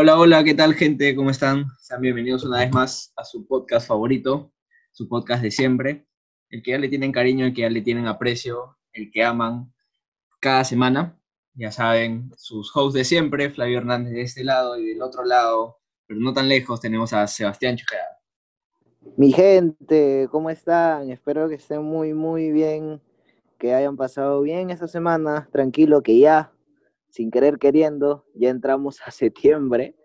Hola, 0.00 0.16
hola, 0.16 0.44
¿qué 0.44 0.54
tal 0.54 0.74
gente? 0.74 1.16
¿Cómo 1.16 1.30
están? 1.30 1.66
Sean 1.80 2.00
bienvenidos 2.00 2.44
una 2.44 2.58
vez 2.58 2.72
más 2.72 3.12
a 3.16 3.24
su 3.24 3.48
podcast 3.48 3.88
favorito, 3.88 4.52
su 4.92 5.08
podcast 5.08 5.42
de 5.42 5.50
siempre, 5.50 6.06
el 6.50 6.62
que 6.62 6.70
ya 6.70 6.78
le 6.78 6.88
tienen 6.88 7.10
cariño, 7.10 7.44
el 7.44 7.52
que 7.52 7.62
ya 7.62 7.68
le 7.68 7.80
tienen 7.80 8.06
aprecio, 8.06 8.78
el 8.92 9.10
que 9.10 9.24
aman 9.24 9.74
cada 10.38 10.62
semana. 10.62 11.20
Ya 11.54 11.72
saben, 11.72 12.30
sus 12.36 12.70
hosts 12.76 12.94
de 12.94 13.04
siempre, 13.04 13.50
Flavio 13.50 13.78
Hernández 13.78 14.12
de 14.12 14.22
este 14.22 14.44
lado 14.44 14.78
y 14.78 14.86
del 14.86 15.02
otro 15.02 15.24
lado, 15.24 15.78
pero 16.06 16.20
no 16.20 16.32
tan 16.32 16.48
lejos, 16.48 16.80
tenemos 16.80 17.12
a 17.12 17.26
Sebastián 17.26 17.76
Chujeda. 17.76 18.20
Mi 19.16 19.32
gente, 19.32 20.28
¿cómo 20.30 20.48
están? 20.48 21.10
Espero 21.10 21.48
que 21.48 21.56
estén 21.56 21.82
muy, 21.82 22.14
muy 22.14 22.52
bien, 22.52 23.00
que 23.58 23.74
hayan 23.74 23.96
pasado 23.96 24.42
bien 24.42 24.70
esta 24.70 24.86
semana, 24.86 25.48
tranquilo, 25.50 26.04
que 26.04 26.20
ya 26.20 26.52
sin 27.08 27.30
querer 27.30 27.58
queriendo, 27.58 28.24
ya 28.34 28.50
entramos 28.50 29.00
a 29.04 29.10
septiembre 29.10 29.96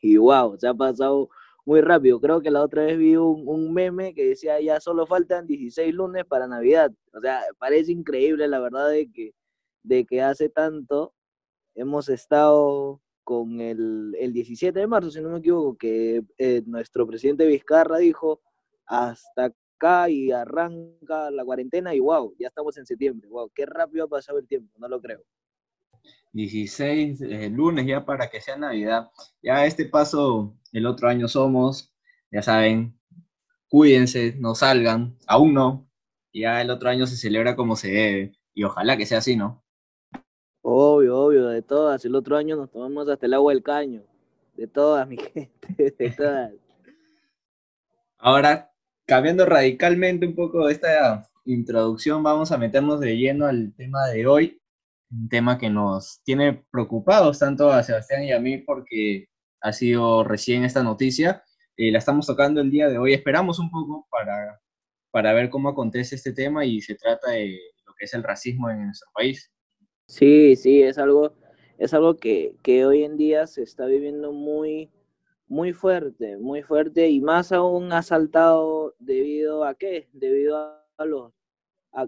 y 0.00 0.16
wow, 0.16 0.56
se 0.58 0.68
ha 0.68 0.74
pasado 0.74 1.28
muy 1.64 1.80
rápido. 1.82 2.20
Creo 2.20 2.40
que 2.40 2.50
la 2.50 2.62
otra 2.62 2.84
vez 2.84 2.98
vi 2.98 3.16
un, 3.16 3.72
meme 3.72 4.14
que 4.14 4.30
decía 4.30 4.60
ya 4.60 4.80
solo 4.80 5.06
faltan 5.06 5.46
16 5.46 5.94
lunes 5.94 6.24
para 6.24 6.46
Navidad. 6.46 6.90
O 7.12 7.20
sea, 7.20 7.42
parece 7.58 7.92
increíble 7.92 8.48
la 8.48 8.58
verdad 8.58 8.88
de 8.90 9.10
que, 9.12 9.34
de 9.82 10.06
que 10.06 10.22
hace 10.22 10.48
tanto 10.48 11.14
hemos 11.74 12.08
estado 12.08 13.02
con 13.22 13.60
el, 13.60 14.14
el 14.18 14.32
17 14.32 14.78
de 14.78 14.86
marzo, 14.86 15.10
si 15.10 15.20
no 15.20 15.28
me 15.28 15.38
equivoco, 15.40 15.76
que 15.76 16.22
eh, 16.38 16.62
nuestro 16.64 17.06
presidente 17.06 17.46
Vizcarra 17.46 17.98
dijo 17.98 18.40
hasta 18.86 19.52
acá 19.76 20.08
y 20.08 20.32
arranca 20.32 21.30
la 21.30 21.44
cuarentena 21.44 21.94
y 21.94 22.00
wow, 22.00 22.34
ya 22.38 22.48
estamos 22.48 22.78
en 22.78 22.86
septiembre. 22.86 23.28
Wow, 23.28 23.50
qué 23.54 23.66
rápido 23.66 24.06
ha 24.06 24.08
pasado 24.08 24.38
el 24.38 24.48
tiempo, 24.48 24.72
no 24.78 24.88
lo 24.88 25.00
creo. 25.00 25.22
16 26.32 27.20
eh, 27.22 27.50
lunes 27.50 27.86
ya 27.86 28.04
para 28.04 28.28
que 28.30 28.40
sea 28.40 28.56
Navidad. 28.56 29.10
Ya 29.42 29.66
este 29.66 29.86
paso 29.86 30.56
el 30.72 30.86
otro 30.86 31.08
año 31.08 31.28
somos, 31.28 31.94
ya 32.30 32.42
saben, 32.42 32.98
cuídense, 33.68 34.34
no 34.38 34.54
salgan, 34.54 35.16
aún 35.26 35.54
no. 35.54 35.88
Ya 36.32 36.60
el 36.60 36.70
otro 36.70 36.90
año 36.90 37.06
se 37.06 37.16
celebra 37.16 37.56
como 37.56 37.74
se 37.76 37.90
debe 37.90 38.32
y 38.54 38.64
ojalá 38.64 38.96
que 38.96 39.06
sea 39.06 39.18
así, 39.18 39.36
¿no? 39.36 39.64
Obvio, 40.62 41.18
obvio, 41.18 41.46
de 41.46 41.62
todas. 41.62 42.04
El 42.04 42.14
otro 42.14 42.36
año 42.36 42.56
nos 42.56 42.70
tomamos 42.70 43.08
hasta 43.08 43.26
el 43.26 43.34
agua 43.34 43.52
del 43.52 43.62
caño. 43.62 44.02
De 44.54 44.66
todas, 44.66 45.08
mi 45.08 45.16
gente, 45.34 45.94
de 45.98 46.10
todas. 46.10 46.52
Ahora, 48.18 48.70
cambiando 49.06 49.46
radicalmente 49.46 50.26
un 50.26 50.34
poco 50.34 50.68
esta 50.68 51.28
introducción, 51.44 52.22
vamos 52.22 52.52
a 52.52 52.58
meternos 52.58 53.00
de 53.00 53.16
lleno 53.16 53.46
al 53.46 53.72
tema 53.74 54.08
de 54.08 54.26
hoy, 54.26 54.57
un 55.10 55.28
tema 55.28 55.58
que 55.58 55.70
nos 55.70 56.20
tiene 56.24 56.64
preocupados 56.70 57.38
tanto 57.38 57.70
a 57.70 57.82
Sebastián 57.82 58.24
y 58.24 58.32
a 58.32 58.40
mí 58.40 58.58
porque 58.58 59.28
ha 59.60 59.72
sido 59.72 60.24
recién 60.24 60.64
esta 60.64 60.82
noticia. 60.82 61.42
y 61.76 61.90
la 61.92 61.98
estamos 61.98 62.26
tocando 62.26 62.60
el 62.60 62.70
día 62.70 62.88
de 62.88 62.98
hoy. 62.98 63.14
Esperamos 63.14 63.58
un 63.60 63.70
poco 63.70 64.06
para, 64.10 64.60
para 65.12 65.32
ver 65.32 65.48
cómo 65.48 65.68
acontece 65.68 66.16
este 66.16 66.32
tema 66.32 66.64
y 66.64 66.80
se 66.80 66.96
trata 66.96 67.30
de 67.30 67.58
lo 67.86 67.94
que 67.96 68.04
es 68.06 68.14
el 68.14 68.24
racismo 68.24 68.68
en 68.70 68.86
nuestro 68.86 69.08
país. 69.14 69.52
Sí, 70.08 70.56
sí, 70.56 70.82
es 70.82 70.98
algo, 70.98 71.34
es 71.78 71.94
algo 71.94 72.16
que, 72.16 72.56
que 72.62 72.84
hoy 72.84 73.04
en 73.04 73.16
día 73.16 73.46
se 73.46 73.62
está 73.62 73.86
viviendo 73.86 74.32
muy, 74.32 74.90
muy 75.46 75.72
fuerte, 75.72 76.36
muy 76.36 76.62
fuerte 76.62 77.08
y 77.08 77.20
más 77.20 77.52
aún 77.52 77.92
asaltado 77.92 78.94
debido 78.98 79.64
a 79.64 79.74
qué? 79.74 80.08
Debido 80.12 80.56
a, 80.56 81.04
los, 81.04 81.32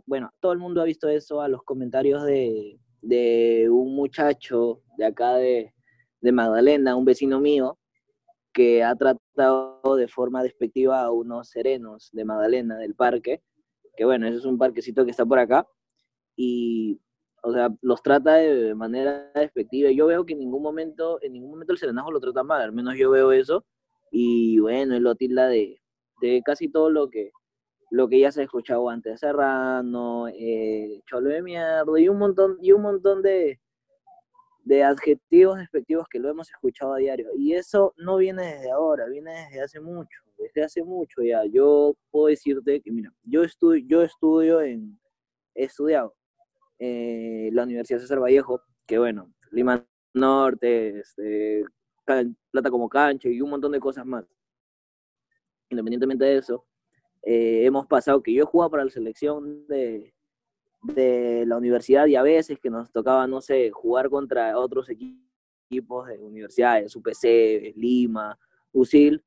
bueno, 0.07 0.33
todo 0.41 0.53
el 0.53 0.59
mundo 0.59 0.81
ha 0.81 0.85
visto 0.85 1.09
eso, 1.09 1.41
a 1.41 1.49
los 1.49 1.63
comentarios 1.63 2.25
de, 2.25 2.81
de 3.03 3.69
un 3.71 3.95
muchacho 3.95 4.83
de 4.97 5.07
acá 5.07 5.35
de, 5.35 5.73
Magdalena, 6.23 6.97
un 6.97 7.05
vecino 7.05 7.41
mío, 7.41 7.79
que 8.53 8.83
ha 8.85 8.95
tratado 8.95 9.97
de 9.97 10.09
forma 10.09 10.43
despectiva 10.43 11.01
a 11.01 11.11
unos 11.11 11.49
serenos 11.49 12.11
de 12.13 12.25
Magdalena, 12.25 12.77
del 12.77 12.95
parque, 12.95 13.43
que 13.97 14.05
bueno, 14.05 14.27
ese 14.27 14.39
es 14.39 14.45
un 14.45 14.59
parquecito 14.59 15.05
que 15.05 15.13
está 15.13 15.25
por 15.25 15.39
acá, 15.39 15.67
y, 16.37 17.01
o 17.43 17.53
sea, 17.53 17.75
los 17.81 18.03
trata 18.03 18.35
de 18.35 18.75
manera 18.75 19.31
despectiva. 19.35 19.91
Yo 19.91 20.07
veo 20.07 20.27
que 20.27 20.35
en 20.35 20.41
ningún 20.41 20.63
momento, 20.63 21.19
en 21.23 21.33
ningún 21.33 21.51
momento 21.53 21.73
el 21.73 21.79
serenajo 21.79 22.11
lo 22.11 22.21
trata 22.21 22.43
mal, 22.43 22.63
al 22.63 22.73
menos 22.73 22.97
yo 22.99 23.11
veo 23.11 23.33
eso, 23.33 23.65
y 24.11 24.59
bueno, 24.59 24.97
él 24.97 25.03
lo 25.03 25.15
tilda 25.15 25.49
de, 25.49 25.81
de 26.21 26.43
casi 26.45 26.69
todo 26.69 26.91
lo 26.91 27.09
que, 27.09 27.31
lo 27.91 28.09
que 28.09 28.21
ya 28.21 28.31
se 28.33 28.41
ha 28.41 28.45
escuchado 28.45 28.89
antes, 28.89 29.21
Serrano, 29.21 30.29
eh, 30.29 31.03
Cholo 31.07 31.31
de 31.31 31.43
mierda, 31.43 31.85
y 31.99 32.09
un 32.09 32.19
montón, 32.19 32.57
y 32.61 32.73
un 32.73 32.83
montón 32.83 33.21
de, 33.21 33.61
de 34.65 34.85
adjetivos 34.85 35.59
despectivos 35.59 36.07
que 36.09 36.21
lo 36.21 36.31
hemos 36.31 36.51
escuchado 36.51 36.95
a 36.95 36.99
diario. 36.99 37.31
Y 37.37 37.55
eso 37.55 37.93
no 37.97 38.17
viene 38.17 38.43
desde 38.55 38.71
ahora, 38.71 39.07
viene 39.07 39.33
desde 39.33 39.63
hace 39.63 39.81
mucho, 39.81 40.21
desde 40.39 40.63
hace 40.63 40.85
mucho 40.85 41.23
ya. 41.23 41.45
Yo 41.47 41.97
puedo 42.11 42.29
decirte 42.29 42.81
que, 42.81 42.93
mira, 42.93 43.13
yo, 43.25 43.43
estudio, 43.43 43.85
yo 43.87 44.03
estudio 44.03 44.61
en, 44.61 45.01
he 45.55 45.65
estudiado 45.65 46.15
en 46.79 47.55
la 47.55 47.65
Universidad 47.65 47.99
César 47.99 48.21
Vallejo, 48.21 48.63
que 48.87 48.99
bueno, 48.99 49.33
Lima 49.51 49.85
Norte, 50.15 51.01
este, 51.01 51.65
Plata 52.05 52.71
como 52.71 52.89
cancha 52.89 53.29
y 53.29 53.41
un 53.41 53.51
montón 53.51 53.73
de 53.73 53.81
cosas 53.81 54.05
más. 54.07 54.25
Independientemente 55.69 56.25
de 56.25 56.39
eso, 56.39 56.67
eh, 57.23 57.65
hemos 57.65 57.87
pasado 57.87 58.23
que 58.23 58.33
yo 58.33 58.43
he 58.45 58.47
jugado 58.47 58.71
para 58.71 58.85
la 58.85 58.91
selección 58.91 59.67
de, 59.67 60.15
de 60.83 61.45
la 61.47 61.57
universidad 61.57 62.07
y 62.07 62.17
a 62.17 62.23
veces 62.23 62.59
que 62.59 62.71
nos 62.71 62.91
tocaba, 62.91 63.27
no 63.27 63.41
sé, 63.41 63.71
jugar 63.71 64.09
contra 64.09 64.59
otros 64.59 64.89
equipos 64.89 66.09
de 66.09 66.19
universidades, 66.19 66.97
UPC, 66.97 67.75
Lima, 67.77 68.39
USIL, 68.73 69.23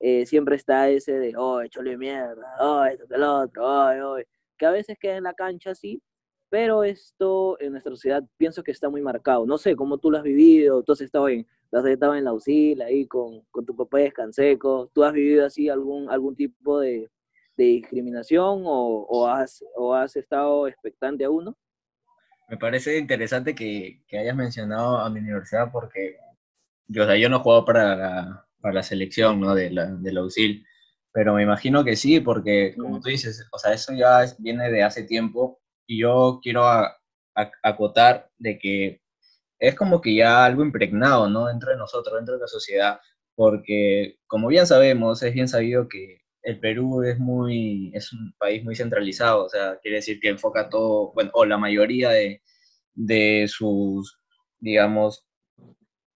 eh, 0.00 0.26
siempre 0.26 0.56
está 0.56 0.88
ese 0.88 1.12
de, 1.12 1.34
oh, 1.36 1.64
chole 1.68 1.96
mierda, 1.96 2.56
oh, 2.60 2.84
esto 2.84 3.06
que 3.06 3.14
el 3.14 3.22
otro, 3.22 3.62
oh, 3.64 3.90
oh, 4.04 4.16
que 4.56 4.66
a 4.66 4.70
veces 4.70 4.98
queda 4.98 5.16
en 5.16 5.24
la 5.24 5.34
cancha 5.34 5.70
así, 5.70 6.02
pero 6.48 6.82
esto 6.84 7.60
en 7.60 7.72
nuestra 7.72 7.92
sociedad 7.92 8.24
pienso 8.36 8.62
que 8.64 8.72
está 8.72 8.88
muy 8.88 9.00
marcado. 9.02 9.46
No 9.46 9.56
sé 9.56 9.76
cómo 9.76 9.98
tú 9.98 10.10
lo 10.10 10.18
has 10.18 10.24
vivido, 10.24 10.82
tú 10.82 10.92
has 10.92 11.00
estado 11.00 11.28
en, 11.28 11.46
has 11.70 11.84
estado 11.86 12.16
en 12.16 12.24
la 12.24 12.32
USIL 12.32 12.82
ahí 12.82 13.06
con, 13.06 13.42
con 13.50 13.64
tu 13.64 13.76
papá 13.76 13.98
de 13.98 14.12
Canseco, 14.12 14.90
tú 14.92 15.04
has 15.04 15.12
vivido 15.12 15.46
así 15.46 15.68
algún, 15.68 16.10
algún 16.10 16.34
tipo 16.34 16.80
de, 16.80 17.08
de 17.60 17.66
discriminación 17.66 18.62
o, 18.64 19.28
has, 19.28 19.62
o 19.76 19.94
has 19.94 20.16
estado 20.16 20.66
expectante 20.66 21.24
a 21.24 21.30
uno? 21.30 21.56
Me 22.48 22.56
parece 22.56 22.98
interesante 22.98 23.54
que, 23.54 24.02
hayas 24.12 24.34
mencionado 24.34 24.96
a 24.98 25.10
mi 25.10 25.20
universidad 25.20 25.70
porque 25.70 26.16
yo, 26.88 27.04
o 27.04 27.14
yo 27.14 27.28
no 27.28 27.36
he 27.36 27.40
jugado 27.40 27.64
para 27.66 27.94
la, 27.94 28.46
para 28.60 28.74
la 28.74 28.82
selección 28.82 29.40
¿no? 29.40 29.54
de, 29.54 29.70
la, 29.70 29.86
de 29.86 30.12
la 30.12 30.22
USIL, 30.22 30.64
pero 31.12 31.34
me 31.34 31.42
imagino 31.42 31.84
que 31.84 31.96
sí, 31.96 32.20
porque 32.20 32.74
como 32.78 32.98
tú 33.00 33.10
dices, 33.10 33.46
o 33.52 33.58
sea, 33.58 33.74
eso 33.74 33.92
ya 33.92 34.24
viene 34.38 34.70
de 34.70 34.82
hace 34.82 35.02
tiempo 35.02 35.60
y 35.86 36.00
yo 36.00 36.40
quiero 36.42 36.64
acotar 37.62 38.30
de 38.38 38.58
que 38.58 39.02
es 39.58 39.74
como 39.74 40.00
que 40.00 40.14
ya 40.14 40.46
algo 40.46 40.64
impregnado, 40.64 41.28
¿no? 41.28 41.48
Dentro 41.48 41.70
de 41.70 41.76
nosotros, 41.76 42.16
dentro 42.16 42.36
de 42.36 42.40
la 42.40 42.46
sociedad, 42.46 43.00
porque 43.34 44.16
como 44.26 44.48
bien 44.48 44.66
sabemos, 44.66 45.22
es 45.22 45.34
bien 45.34 45.48
sabido 45.48 45.88
que 45.88 46.20
el 46.42 46.58
Perú 46.58 47.02
es 47.02 47.18
muy, 47.18 47.90
es 47.94 48.12
un 48.12 48.32
país 48.38 48.64
muy 48.64 48.74
centralizado, 48.76 49.44
o 49.44 49.48
sea, 49.48 49.78
quiere 49.82 49.98
decir 49.98 50.20
que 50.20 50.28
enfoca 50.28 50.68
todo, 50.68 51.12
bueno, 51.12 51.30
o 51.34 51.44
la 51.44 51.58
mayoría 51.58 52.10
de, 52.10 52.42
de 52.94 53.46
sus, 53.48 54.18
digamos, 54.58 55.24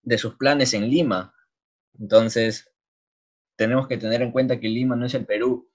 de 0.03 0.19
sus 0.19 0.37
planes 0.37 0.75
en 0.75 0.89
Lima. 0.89 1.35
Entonces, 1.99 2.71
tenemos 3.57 3.87
que 3.89 3.97
tener 3.97 4.23
en 4.23 4.33
cuenta 4.33 4.61
que 4.61 4.69
Lima 4.69 4.97
no 4.97 5.07
es 5.07 5.15
el 5.15 5.27
Perú. 5.27 5.69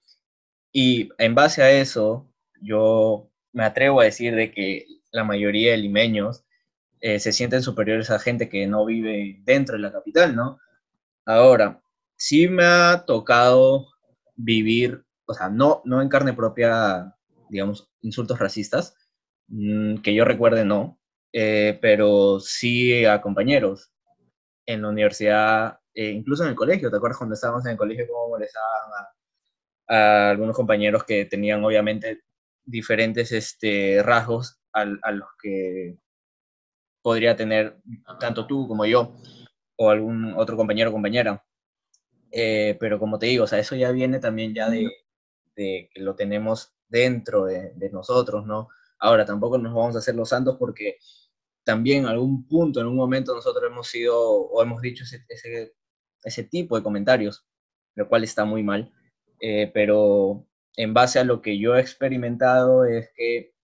Y 0.72 1.10
en 1.18 1.34
base 1.34 1.62
a 1.62 1.70
eso, 1.70 2.30
yo 2.60 3.30
me 3.52 3.64
atrevo 3.64 4.00
a 4.00 4.04
decir 4.04 4.34
de 4.34 4.52
que 4.52 4.86
la 5.12 5.24
mayoría 5.24 5.72
de 5.72 5.78
limeños 5.78 6.44
eh, 7.00 7.18
se 7.18 7.32
sienten 7.32 7.62
superiores 7.62 8.10
a 8.10 8.18
gente 8.18 8.48
que 8.48 8.66
no 8.66 8.84
vive 8.84 9.40
dentro 9.42 9.76
de 9.76 9.82
la 9.82 9.92
capital, 9.92 10.36
¿no? 10.36 10.58
Ahora, 11.24 11.82
sí 12.16 12.48
me 12.48 12.64
ha 12.64 13.04
tocado 13.06 13.88
vivir, 14.42 15.04
o 15.26 15.34
sea, 15.34 15.48
no, 15.48 15.82
no 15.84 16.02
en 16.02 16.08
carne 16.08 16.32
propia, 16.34 17.14
digamos, 17.48 17.90
insultos 18.02 18.38
racistas, 18.38 18.96
mm, 19.48 19.96
que 19.98 20.14
yo 20.14 20.24
recuerde 20.24 20.64
no, 20.64 20.98
eh, 21.32 21.78
pero 21.80 22.40
sí 22.40 23.04
a 23.04 23.20
compañeros 23.20 23.92
en 24.66 24.82
la 24.82 24.88
universidad, 24.88 25.80
eh, 25.94 26.10
incluso 26.10 26.44
en 26.44 26.50
el 26.50 26.56
colegio, 26.56 26.90
¿te 26.90 26.96
acuerdas 26.96 27.18
cuando 27.18 27.34
estábamos 27.34 27.64
en 27.66 27.72
el 27.72 27.78
colegio 27.78 28.06
cómo 28.08 28.30
molestaban 28.30 28.90
a, 29.88 30.30
algunos 30.30 30.56
compañeros 30.56 31.04
que 31.04 31.24
tenían 31.24 31.64
obviamente 31.64 32.22
diferentes 32.64 33.32
este, 33.32 34.02
rasgos 34.02 34.60
a, 34.72 34.82
a 35.02 35.12
los 35.12 35.28
que 35.42 35.98
podría 37.02 37.36
tener 37.36 37.80
tanto 38.20 38.46
tú 38.46 38.68
como 38.68 38.86
yo 38.86 39.16
o 39.76 39.90
algún 39.90 40.34
otro 40.36 40.56
compañero 40.56 40.90
o 40.90 40.92
compañera? 40.92 41.42
Eh, 42.30 42.76
pero 42.80 42.98
como 42.98 43.18
te 43.18 43.26
digo, 43.26 43.44
o 43.44 43.46
sea, 43.46 43.58
eso 43.58 43.74
ya 43.76 43.90
viene 43.90 44.18
también 44.20 44.54
ya 44.54 44.70
de, 44.70 44.88
de 45.56 45.90
que 45.92 46.00
lo 46.00 46.14
tenemos 46.14 46.72
dentro 46.88 47.44
de, 47.44 47.72
de, 47.74 47.90
nosotros, 47.90 48.46
¿no? 48.46 48.68
Ahora, 48.98 49.24
tampoco 49.24 49.58
nos 49.58 49.74
vamos 49.74 49.96
a 49.96 50.00
hacer 50.00 50.14
los 50.14 50.28
santos 50.28 50.56
porque 50.58 50.98
también 51.64 52.04
en 52.04 52.06
algún 52.06 52.46
punto, 52.46 52.80
en 52.80 52.86
un 52.86 52.96
momento, 52.96 53.34
nosotros 53.34 53.64
hemos 53.70 53.88
sido 53.88 54.18
o 54.20 54.62
hemos 54.62 54.80
dicho 54.82 55.04
ese, 55.04 55.24
ese, 55.28 55.74
ese 56.24 56.44
tipo 56.44 56.76
de 56.76 56.82
comentarios, 56.82 57.46
lo 57.94 58.08
cual 58.08 58.24
está 58.24 58.44
muy 58.44 58.62
mal. 58.62 58.92
Eh, 59.40 59.70
pero 59.72 60.46
en 60.76 60.94
base 60.94 61.18
a 61.18 61.24
lo 61.24 61.40
que 61.42 61.58
yo 61.58 61.76
he 61.76 61.80
experimentado 61.80 62.84
es 62.84 63.10
que 63.14 63.54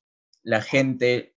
la 0.42 0.62
gente 0.62 1.36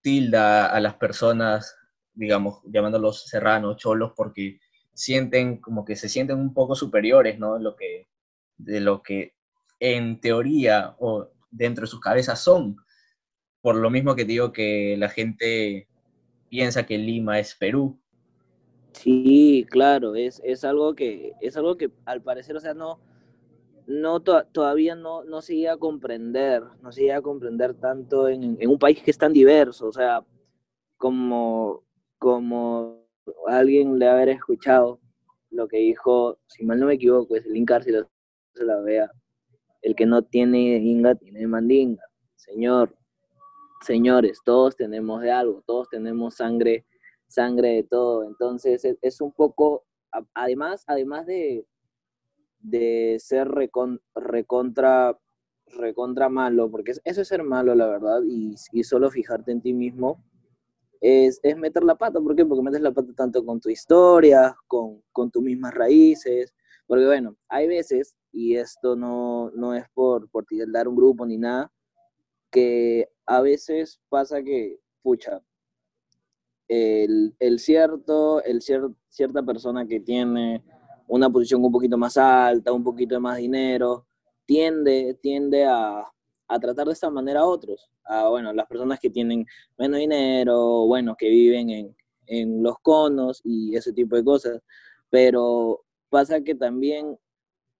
tilda 0.00 0.66
a 0.66 0.80
las 0.80 0.94
personas, 0.94 1.76
digamos, 2.14 2.60
llamándolos 2.64 3.26
serranos, 3.26 3.76
cholos, 3.76 4.12
porque 4.16 4.60
sienten 4.94 5.58
como 5.58 5.84
que 5.84 5.96
se 5.96 6.08
sienten 6.08 6.38
un 6.38 6.54
poco 6.54 6.74
superiores, 6.74 7.38
¿no? 7.38 7.58
Lo 7.58 7.76
que, 7.76 8.06
de 8.56 8.80
lo 8.80 9.02
que 9.02 9.34
en 9.80 10.20
teoría 10.20 10.94
o 10.98 11.28
dentro 11.50 11.82
de 11.82 11.88
sus 11.88 12.00
cabezas 12.00 12.40
son. 12.40 12.76
Por 13.60 13.76
lo 13.76 13.90
mismo 13.90 14.14
que 14.14 14.24
digo 14.24 14.52
que 14.52 14.96
la 14.98 15.08
gente 15.08 15.88
piensa 16.48 16.86
que 16.86 16.98
Lima 16.98 17.38
es 17.38 17.54
Perú. 17.54 17.98
Sí, 18.92 19.66
claro, 19.70 20.14
es, 20.14 20.40
es 20.44 20.64
algo 20.64 20.94
que, 20.94 21.32
es 21.40 21.56
algo 21.56 21.76
que 21.76 21.90
al 22.04 22.22
parecer, 22.22 22.56
o 22.56 22.60
sea, 22.60 22.74
no, 22.74 23.00
no 23.86 24.20
todavía 24.20 24.94
no, 24.94 25.24
no 25.24 25.42
se 25.42 25.56
llega 25.56 25.72
a 25.72 25.78
comprender, 25.78 26.62
no 26.80 26.92
se 26.92 27.02
llega 27.02 27.16
a 27.16 27.22
comprender 27.22 27.74
tanto 27.74 28.28
en, 28.28 28.56
en, 28.60 28.70
un 28.70 28.78
país 28.78 29.02
que 29.02 29.10
es 29.10 29.18
tan 29.18 29.32
diverso, 29.32 29.88
o 29.88 29.92
sea, 29.92 30.24
como, 30.96 31.82
como 32.18 33.03
alguien 33.46 33.98
le 33.98 34.08
haber 34.08 34.28
escuchado 34.28 35.00
lo 35.50 35.68
que 35.68 35.78
dijo, 35.78 36.38
si 36.48 36.64
mal 36.64 36.80
no 36.80 36.86
me 36.86 36.94
equivoco, 36.94 37.36
es 37.36 37.46
el 37.46 37.56
Incar, 37.56 37.84
si 37.84 37.92
se 37.92 38.64
la 38.64 38.80
vea, 38.80 39.10
el 39.82 39.94
que 39.94 40.06
no 40.06 40.22
tiene 40.22 40.76
inga 40.76 41.14
tiene 41.14 41.46
mandinga. 41.46 42.02
Señor, 42.34 42.96
señores, 43.82 44.40
todos 44.44 44.76
tenemos 44.76 45.22
de 45.22 45.30
algo, 45.30 45.62
todos 45.66 45.88
tenemos 45.88 46.34
sangre, 46.34 46.84
sangre 47.28 47.68
de 47.68 47.82
todo. 47.84 48.24
Entonces 48.24 48.84
es, 49.00 49.20
un 49.20 49.32
poco, 49.32 49.84
además, 50.34 50.84
además 50.86 51.26
de, 51.26 51.66
de 52.60 53.16
ser 53.20 53.48
recontra, 53.48 55.18
recontra 55.66 56.28
malo, 56.28 56.70
porque 56.70 56.92
eso 57.04 57.20
es 57.20 57.28
ser 57.28 57.44
malo, 57.44 57.74
la 57.74 57.86
verdad, 57.86 58.20
y 58.26 58.84
solo 58.84 59.10
fijarte 59.10 59.52
en 59.52 59.62
ti 59.62 59.72
mismo, 59.72 60.24
es, 61.04 61.38
es, 61.42 61.56
meter 61.58 61.84
la 61.84 61.96
pata. 61.96 62.18
¿Por 62.18 62.34
qué? 62.34 62.46
Porque 62.46 62.62
metes 62.62 62.80
la 62.80 62.90
pata 62.90 63.12
tanto 63.14 63.44
con 63.44 63.60
tu 63.60 63.68
historia, 63.68 64.56
con, 64.66 65.02
con 65.12 65.30
tus 65.30 65.42
mismas 65.42 65.74
raíces. 65.74 66.54
Porque 66.86 67.04
bueno, 67.04 67.36
hay 67.48 67.68
veces, 67.68 68.16
y 68.32 68.56
esto 68.56 68.96
no, 68.96 69.50
no 69.50 69.74
es 69.74 69.84
por, 69.92 70.30
por 70.30 70.46
dar 70.68 70.88
un 70.88 70.96
grupo 70.96 71.26
ni 71.26 71.36
nada, 71.36 71.70
que 72.50 73.10
a 73.26 73.42
veces 73.42 74.00
pasa 74.08 74.42
que, 74.42 74.80
pucha, 75.02 75.42
el, 76.68 77.36
el 77.38 77.58
cierto, 77.58 78.42
el 78.42 78.62
cierta 78.62 79.42
persona 79.42 79.86
que 79.86 80.00
tiene 80.00 80.64
una 81.06 81.28
posición 81.28 81.62
un 81.62 81.72
poquito 81.72 81.98
más 81.98 82.16
alta, 82.16 82.72
un 82.72 82.82
poquito 82.82 83.14
de 83.14 83.20
más 83.20 83.36
dinero, 83.36 84.06
tiende, 84.46 85.18
tiende 85.20 85.66
a, 85.66 86.13
a 86.48 86.58
tratar 86.58 86.86
de 86.86 86.92
esta 86.92 87.10
manera 87.10 87.40
a 87.40 87.46
otros, 87.46 87.90
a 88.04 88.28
bueno, 88.28 88.52
las 88.52 88.66
personas 88.66 89.00
que 89.00 89.10
tienen 89.10 89.46
menos 89.78 89.98
dinero, 89.98 90.86
bueno, 90.86 91.16
que 91.16 91.28
viven 91.28 91.70
en, 91.70 91.96
en 92.26 92.62
los 92.62 92.78
conos 92.80 93.40
y 93.44 93.74
ese 93.76 93.92
tipo 93.92 94.16
de 94.16 94.24
cosas. 94.24 94.62
Pero 95.10 95.84
pasa 96.10 96.40
que 96.42 96.54
también 96.54 97.16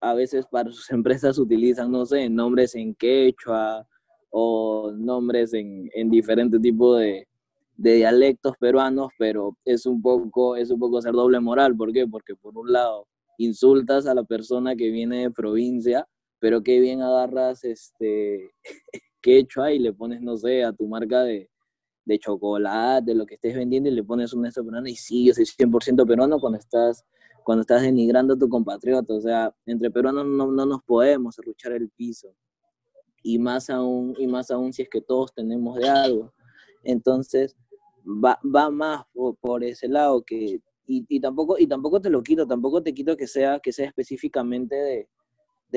a 0.01 0.15
veces 0.15 0.47
para 0.47 0.71
sus 0.71 0.91
empresas 0.91 1.39
utilizan, 1.39 1.91
no 1.91 2.07
sé, 2.07 2.29
nombres 2.29 2.75
en 2.75 2.95
quechua 2.95 3.87
o 4.31 4.93
nombres 4.93 5.55
en, 5.55 5.89
en 5.95 6.11
diferentes 6.11 6.61
tipos 6.61 6.99
de, 6.99 7.29
de, 7.77 7.95
dialectos 7.95 8.57
peruanos, 8.59 9.11
pero 9.19 9.57
es 9.65 9.87
un 9.87 10.03
poco, 10.03 10.57
es 10.57 10.71
un 10.71 10.81
poco 10.81 11.01
ser 11.01 11.13
doble 11.13 11.39
moral. 11.41 11.77
¿Por 11.77 11.93
qué? 11.93 12.07
Porque 12.07 12.35
por 12.35 12.57
un 12.59 12.73
lado 12.73 13.07
insultas 13.39 14.07
a 14.07 14.15
la 14.15 14.25
persona 14.25 14.75
que 14.75 14.91
viene 14.91 15.23
de 15.23 15.31
provincia 15.31 16.07
pero 16.45 16.63
qué 16.63 16.79
bien 16.79 17.01
agarras 17.01 17.65
este 17.65 18.53
quechua 19.23 19.73
y 19.73 19.79
le 19.79 19.95
pones, 19.95 20.21
no 20.21 20.37
sé, 20.37 20.63
a 20.63 20.75
tu 20.75 20.87
marca 20.87 21.23
de, 21.23 21.49
de 22.05 22.19
chocolate, 22.19 23.13
de 23.13 23.15
lo 23.15 23.25
que 23.25 23.37
estés 23.37 23.55
vendiendo 23.55 23.89
y 23.89 23.93
le 23.93 24.05
pones 24.05 24.35
un 24.35 24.45
esto 24.45 24.63
peruano 24.63 24.87
y 24.87 24.95
sí, 24.95 25.25
yo 25.25 25.33
soy 25.33 25.47
100% 25.47 26.07
peruano 26.07 26.39
cuando 26.39 26.59
estás, 26.59 27.03
cuando 27.45 27.63
estás 27.63 27.81
denigrando 27.81 28.35
a 28.35 28.39
tu 28.39 28.51
compatriota. 28.51 29.15
O 29.15 29.23
sea, 29.23 29.57
entre 29.65 29.91
peruanos 29.91 30.27
no, 30.27 30.53
no 30.53 30.67
nos 30.67 30.83
podemos 30.83 31.39
arruchar 31.39 31.73
el 31.73 31.89
piso. 31.89 32.29
Y 33.23 33.39
más 33.39 33.71
aún, 33.71 34.15
y 34.19 34.27
más 34.27 34.51
aún 34.51 34.75
si 34.75 34.83
es 34.83 34.91
que 34.91 35.01
todos 35.01 35.33
tenemos 35.33 35.77
de 35.77 35.89
algo. 35.89 36.31
Entonces, 36.83 37.57
va, 38.05 38.39
va 38.45 38.69
más 38.69 39.07
por, 39.15 39.35
por 39.37 39.65
ese 39.65 39.89
lado 39.89 40.23
que, 40.23 40.61
y, 40.87 41.07
y, 41.09 41.21
tampoco, 41.21 41.59
y 41.59 41.67
tampoco 41.67 42.03
te 42.03 42.11
lo 42.11 42.23
quito, 42.23 42.47
tampoco 42.47 42.83
te 42.83 42.93
quito 42.93 43.17
que 43.17 43.27
sea, 43.27 43.61
que 43.61 43.73
sea 43.73 43.87
específicamente 43.87 44.77
de, 44.77 45.09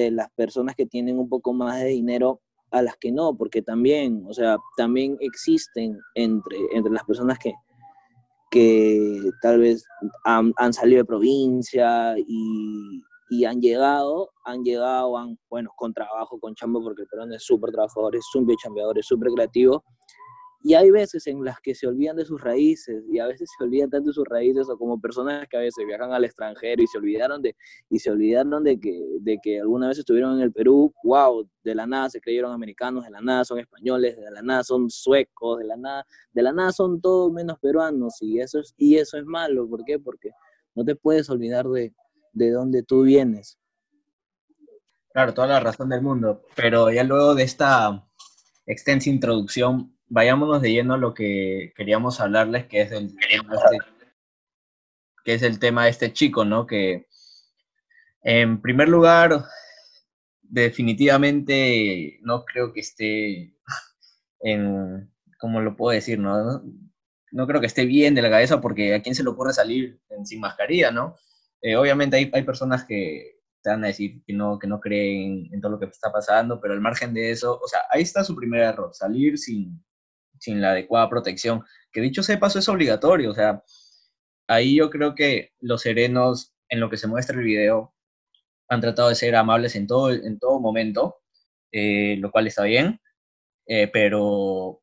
de 0.02 0.12
las 0.12 0.30
personas 0.32 0.76
que 0.76 0.86
tienen 0.86 1.18
un 1.18 1.28
poco 1.28 1.54
más 1.54 1.80
de 1.80 1.88
dinero 1.88 2.42
a 2.70 2.82
las 2.82 2.98
que 2.98 3.12
no, 3.12 3.36
porque 3.36 3.62
también, 3.62 4.24
o 4.28 4.34
sea, 4.34 4.58
también 4.76 5.18
existen 5.22 6.00
entre, 6.14 6.58
entre 6.74 6.92
las 6.92 7.04
personas 7.04 7.40
que, 7.40 7.54
que 8.52 9.32
tal 9.42 9.60
vez 9.60 9.86
han, 10.24 10.54
salido 10.74 11.00
de 11.00 11.06
provincia 11.06 12.16
y, 12.18 13.02
y, 13.30 13.46
han 13.46 13.60
llegado, 13.60 14.32
han 14.46 14.64
llegado, 14.64 15.18
han, 15.18 15.40
bueno, 15.50 15.72
con 15.76 15.94
trabajo, 15.94 16.40
con 16.40 16.54
chamba, 16.54 16.80
porque 16.82 17.04
el 17.04 17.08
peruano 17.08 17.36
es 17.36 17.44
súper 17.44 17.72
trabajador, 17.72 18.16
es 18.16 18.26
súper 18.32 18.56
chambeador, 18.58 19.00
es 19.00 19.06
súper 19.08 19.32
creativo, 19.32 19.84
y 20.68 20.74
hay 20.74 20.92
veces 20.92 21.26
en 21.28 21.46
las 21.46 21.62
que 21.62 21.74
se 21.74 21.88
olvidan 21.88 22.18
de 22.18 22.26
sus 22.26 22.42
raíces 22.42 23.02
y 23.10 23.20
a 23.20 23.28
veces 23.28 23.50
se 23.58 23.64
olvidan 23.64 23.90
tanto 23.90 24.10
de 24.10 24.14
sus 24.14 24.26
raíces 24.28 24.68
o 24.68 24.78
como 24.78 25.00
personas 25.00 25.48
que 25.48 25.56
a 25.56 25.62
veces 25.62 25.86
viajan 25.88 26.12
al 26.12 26.26
extranjero 26.26 26.84
y 26.84 26.88
se 26.88 26.98
olvidaron 26.98 27.42
de, 27.42 27.56
y 27.90 28.00
se 28.00 28.12
olvidaron 28.12 28.66
de 28.66 28.78
que, 28.78 29.02
de 29.22 29.40
que 29.42 29.62
alguna 29.62 29.88
vez 29.88 30.00
estuvieron 30.00 30.36
en 30.36 30.42
el 30.42 30.52
Perú, 30.52 30.94
wow, 31.06 31.50
de 31.64 31.74
la 31.74 31.88
nada 31.88 32.10
se 32.10 32.20
creyeron 32.20 32.52
americanos, 32.52 33.06
de 33.06 33.12
la 33.12 33.22
nada 33.22 33.46
son 33.46 33.60
españoles, 33.60 34.18
de 34.18 34.30
la 34.30 34.42
nada 34.42 34.66
son 34.66 34.90
suecos, 34.90 35.60
de 35.60 35.64
la 35.68 35.78
nada, 35.78 36.06
de 36.34 36.44
la 36.44 36.52
nada 36.52 36.74
son 36.74 37.00
todos 37.00 37.32
menos 37.32 37.58
peruanos 37.60 38.18
y 38.20 38.42
eso 38.42 38.60
es, 38.60 38.74
y 38.76 38.98
eso 38.98 39.18
es 39.18 39.24
malo, 39.24 39.70
¿por 39.70 39.86
qué? 39.86 40.00
Porque 40.00 40.32
no 40.76 40.84
te 40.84 40.98
puedes 40.98 41.30
olvidar 41.30 41.66
de, 41.70 41.94
de 42.34 42.52
dónde 42.52 42.84
tú 42.84 43.04
vienes. 43.04 43.58
Claro, 45.14 45.34
toda 45.34 45.48
la 45.48 45.62
razón 45.62 45.88
del 45.88 46.02
mundo, 46.02 46.44
pero 46.58 46.92
ya 46.92 47.06
luego 47.06 47.36
de 47.36 47.44
esta 47.44 48.06
extensa 48.66 49.10
introducción 49.10 49.97
vayámonos 50.10 50.62
de 50.62 50.72
lleno 50.72 50.94
a 50.94 50.98
lo 50.98 51.14
que 51.14 51.74
queríamos 51.76 52.20
hablarles, 52.20 52.66
que 52.68 52.82
es 52.82 52.92
el 52.92 53.16
tema 53.16 53.56
de 53.70 53.76
este, 53.78 53.92
que 55.24 55.34
es 55.34 55.44
el 55.44 55.60
tema 55.60 55.86
de 55.86 55.90
este 55.92 56.14
chico, 56.14 56.46
¿no? 56.46 56.66
Que 56.66 57.08
en 58.22 58.62
primer 58.62 58.90
lugar, 58.90 59.44
definitivamente 60.42 62.20
no 62.22 62.46
creo 62.46 62.74
que 62.74 62.80
esté 62.80 63.54
en, 64.40 65.12
¿cómo 65.40 65.62
lo 65.62 65.76
puedo 65.76 65.94
decir? 65.94 66.20
No, 66.20 66.64
no 67.32 67.48
creo 67.48 67.62
que 67.62 67.68
esté 67.68 67.86
bien 67.86 68.16
de 68.16 68.22
la 68.22 68.30
cabeza 68.30 68.62
porque 68.62 68.96
a 68.96 69.02
quién 69.02 69.16
se 69.16 69.24
le 69.24 69.30
ocurre 69.30 69.54
salir 69.54 70.00
sin 70.24 70.40
mascarilla, 70.40 70.92
¿no? 70.92 71.16
Eh, 71.62 71.76
obviamente 71.76 72.18
hay, 72.18 72.30
hay 72.34 72.44
personas 72.44 72.86
que 72.86 73.42
te 73.62 73.70
van 73.70 73.84
a 73.84 73.88
decir 73.88 74.24
que 74.26 74.34
no, 74.34 74.60
que 74.60 74.68
no 74.68 74.80
creen 74.80 75.50
en 75.52 75.60
todo 75.60 75.72
lo 75.74 75.80
que 75.80 75.86
está 75.86 76.12
pasando, 76.12 76.62
pero 76.62 76.74
al 76.74 76.82
margen 76.82 77.14
de 77.14 77.32
eso, 77.32 77.60
o 77.62 77.68
sea, 77.68 77.82
ahí 77.92 78.04
está 78.04 78.24
su 78.24 78.36
primer 78.36 78.62
error, 78.62 78.92
salir 78.94 79.38
sin, 79.38 79.84
sin 80.40 80.62
la 80.62 80.72
adecuada 80.72 81.10
protección, 81.10 81.64
que 81.92 82.02
dicho 82.02 82.24
sea 82.24 82.40
paso 82.40 82.60
es 82.60 82.70
obligatorio, 82.70 83.32
o 83.32 83.34
sea, 83.34 83.64
ahí 84.48 84.76
yo 84.78 84.90
creo 84.90 85.16
que 85.16 85.54
los 85.60 85.82
serenos, 85.82 86.54
en 86.70 86.80
lo 86.80 86.90
que 86.90 86.98
se 86.98 87.08
muestra 87.08 87.38
el 87.38 87.44
video, 87.44 87.94
han 88.70 88.82
tratado 88.82 89.10
de 89.10 89.16
ser 89.16 89.36
amables 89.36 89.76
en 89.76 89.88
todo, 89.88 90.12
en 90.12 90.40
todo 90.40 90.60
momento, 90.60 91.18
eh, 91.72 92.18
lo 92.20 92.32
cual 92.32 92.48
está 92.48 92.64
bien, 92.64 93.00
eh, 93.68 93.88
pero 93.88 94.82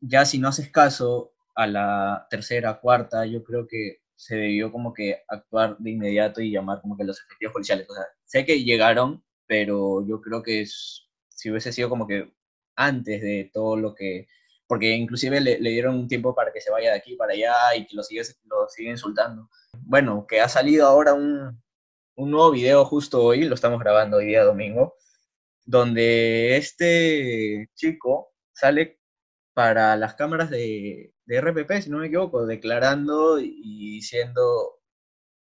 ya 0.00 0.24
si 0.24 0.38
no 0.38 0.48
haces 0.48 0.70
caso 0.70 1.34
a 1.54 1.66
la 1.66 2.26
tercera, 2.30 2.80
cuarta, 2.80 3.26
yo 3.26 3.42
creo 3.44 3.66
que 3.66 4.00
se 4.16 4.36
debió 4.36 4.72
como 4.72 4.92
que 4.94 5.22
actuar 5.28 5.76
de 5.78 5.90
inmediato 5.90 6.40
y 6.40 6.50
llamar 6.50 6.80
como 6.80 6.96
que 6.96 7.04
los 7.04 7.20
efectivos 7.20 7.52
policiales. 7.52 7.88
O 7.90 7.94
sea, 7.94 8.04
sé 8.24 8.44
que 8.46 8.64
llegaron, 8.64 9.24
pero 9.46 10.06
yo 10.06 10.20
creo 10.20 10.42
que 10.42 10.66
si 10.66 11.50
hubiese 11.50 11.72
sido 11.72 11.88
como 11.88 12.06
que 12.06 12.32
antes 12.76 13.22
de 13.22 13.50
todo 13.52 13.76
lo 13.76 13.94
que 13.94 14.28
porque 14.66 14.92
inclusive 14.92 15.40
le, 15.40 15.58
dieron 15.58 15.94
un 15.96 16.08
tiempo 16.08 16.34
para 16.34 16.52
que 16.52 16.60
se 16.60 16.70
vaya 16.70 16.90
de 16.90 16.96
aquí 16.96 17.16
para 17.16 17.32
allá 17.32 17.54
y 17.76 17.86
que 17.86 17.96
lo 17.96 18.02
sigue, 18.02 18.22
lo 18.44 18.68
sigue 18.68 18.90
insultando. 18.90 19.48
Bueno, 19.80 20.26
que 20.26 20.40
ha 20.40 20.48
salido 20.48 20.86
ahora 20.86 21.14
un, 21.14 21.62
un 22.16 22.30
nuevo 22.30 22.50
video 22.50 22.84
justo 22.84 23.22
hoy, 23.22 23.44
lo 23.44 23.54
estamos 23.54 23.80
grabando 23.80 24.18
hoy 24.18 24.26
día 24.26 24.44
domingo, 24.44 24.96
donde 25.64 26.56
este 26.56 27.70
chico 27.74 28.32
sale 28.52 29.00
para 29.54 29.96
las 29.96 30.14
cámaras 30.14 30.50
de, 30.50 31.14
de 31.24 31.40
RPP, 31.40 31.82
si 31.82 31.90
no 31.90 31.98
me 31.98 32.06
equivoco, 32.08 32.46
declarando 32.46 33.38
y 33.40 33.94
diciendo 33.96 34.80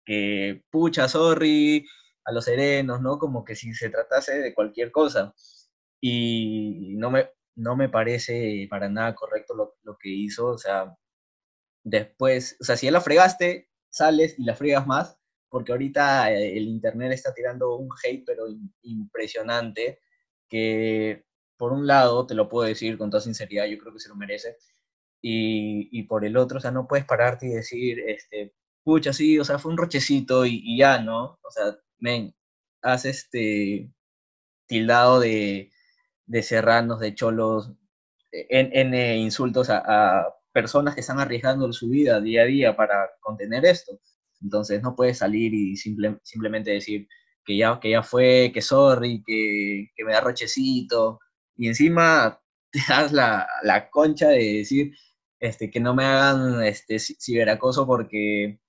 que 0.04 0.62
pucha, 0.70 1.08
sorry, 1.08 1.86
a 2.24 2.32
los 2.32 2.44
serenos, 2.44 3.00
¿no? 3.00 3.18
Como 3.18 3.44
que 3.44 3.54
si 3.56 3.74
se 3.74 3.90
tratase 3.90 4.40
de 4.40 4.54
cualquier 4.54 4.90
cosa. 4.90 5.34
Y 6.00 6.94
no 6.96 7.10
me, 7.10 7.30
no 7.56 7.76
me 7.76 7.88
parece 7.88 8.66
para 8.70 8.88
nada 8.88 9.14
correcto 9.14 9.54
lo, 9.82 9.98
que 9.98 10.10
hizo, 10.10 10.46
o 10.48 10.58
sea, 10.58 10.96
después, 11.84 12.56
o 12.60 12.64
sea, 12.64 12.76
si 12.76 12.86
ya 12.86 12.92
la 12.92 13.00
fregaste, 13.00 13.70
sales 13.90 14.36
y 14.38 14.44
la 14.44 14.54
fregas 14.56 14.86
más, 14.86 15.18
porque 15.48 15.72
ahorita 15.72 16.32
eh, 16.32 16.56
el 16.58 16.64
Internet 16.68 17.12
está 17.12 17.34
tirando 17.34 17.76
un 17.76 17.88
hate, 18.02 18.24
pero 18.26 18.46
impresionante, 18.82 20.00
que 20.48 21.24
por 21.56 21.72
un 21.72 21.86
lado, 21.86 22.26
te 22.26 22.34
lo 22.34 22.48
puedo 22.48 22.66
decir 22.68 22.98
con 22.98 23.10
toda 23.10 23.22
sinceridad, 23.22 23.66
yo 23.66 23.78
creo 23.78 23.92
que 23.92 24.00
se 24.00 24.08
lo 24.08 24.16
merece, 24.16 24.56
y, 25.26 26.02
por 26.04 26.24
el 26.26 26.36
otro, 26.36 26.58
o 26.58 26.60
sea, 26.60 26.70
no 26.70 26.86
puedes 26.86 27.06
pararte 27.06 27.46
y 27.46 27.50
decir, 27.50 27.98
este, 28.06 28.54
pucha, 28.82 29.12
sí, 29.14 29.38
o 29.38 29.44
sea, 29.44 29.58
fue 29.58 29.72
un 29.72 29.78
rochecito 29.78 30.44
y, 30.46 30.76
ya, 30.78 31.00
¿no? 31.00 31.38
O 31.42 31.50
sea, 31.50 31.76
ven, 31.98 32.34
haz 32.82 33.06
este 33.06 33.90
tildado 34.66 35.20
de, 35.20 35.72
de 36.26 36.42
serranos, 36.42 37.00
de 37.00 37.14
cholos, 37.14 37.72
en, 38.32 38.94
en 38.94 39.18
insultos 39.18 39.70
a, 39.70 40.26
personas 40.52 40.94
que 40.94 41.00
están 41.00 41.18
arriesgando 41.18 41.72
su 41.72 41.88
vida 41.88 42.20
día 42.20 42.42
a 42.42 42.46
día 42.46 42.76
para 42.76 43.10
contener 43.20 43.64
esto. 43.64 43.98
Entonces 44.40 44.80
no 44.82 44.94
puedes 44.94 45.18
salir 45.18 45.52
y 45.52 45.76
simplemente 45.76 46.70
decir 46.70 47.08
que 47.44 47.56
ya, 47.56 47.78
que 47.80 47.90
ya 47.90 48.02
fue, 48.02 48.52
que 48.54 48.62
sorry, 48.62 49.22
que, 49.26 49.90
que 49.96 50.04
me 50.04 50.12
da 50.12 50.20
rochecito. 50.20 51.18
Y 51.56 51.68
encima 51.68 52.40
te 52.70 52.80
das 52.88 53.12
la, 53.12 53.48
la 53.62 53.90
concha 53.90 54.28
de 54.28 54.58
decir 54.58 54.92
este, 55.40 55.70
que 55.70 55.80
no 55.80 55.94
me 55.94 56.04
hagan 56.04 56.62
este, 56.62 56.98
ciberacoso 56.98 57.86
porque 57.86 58.60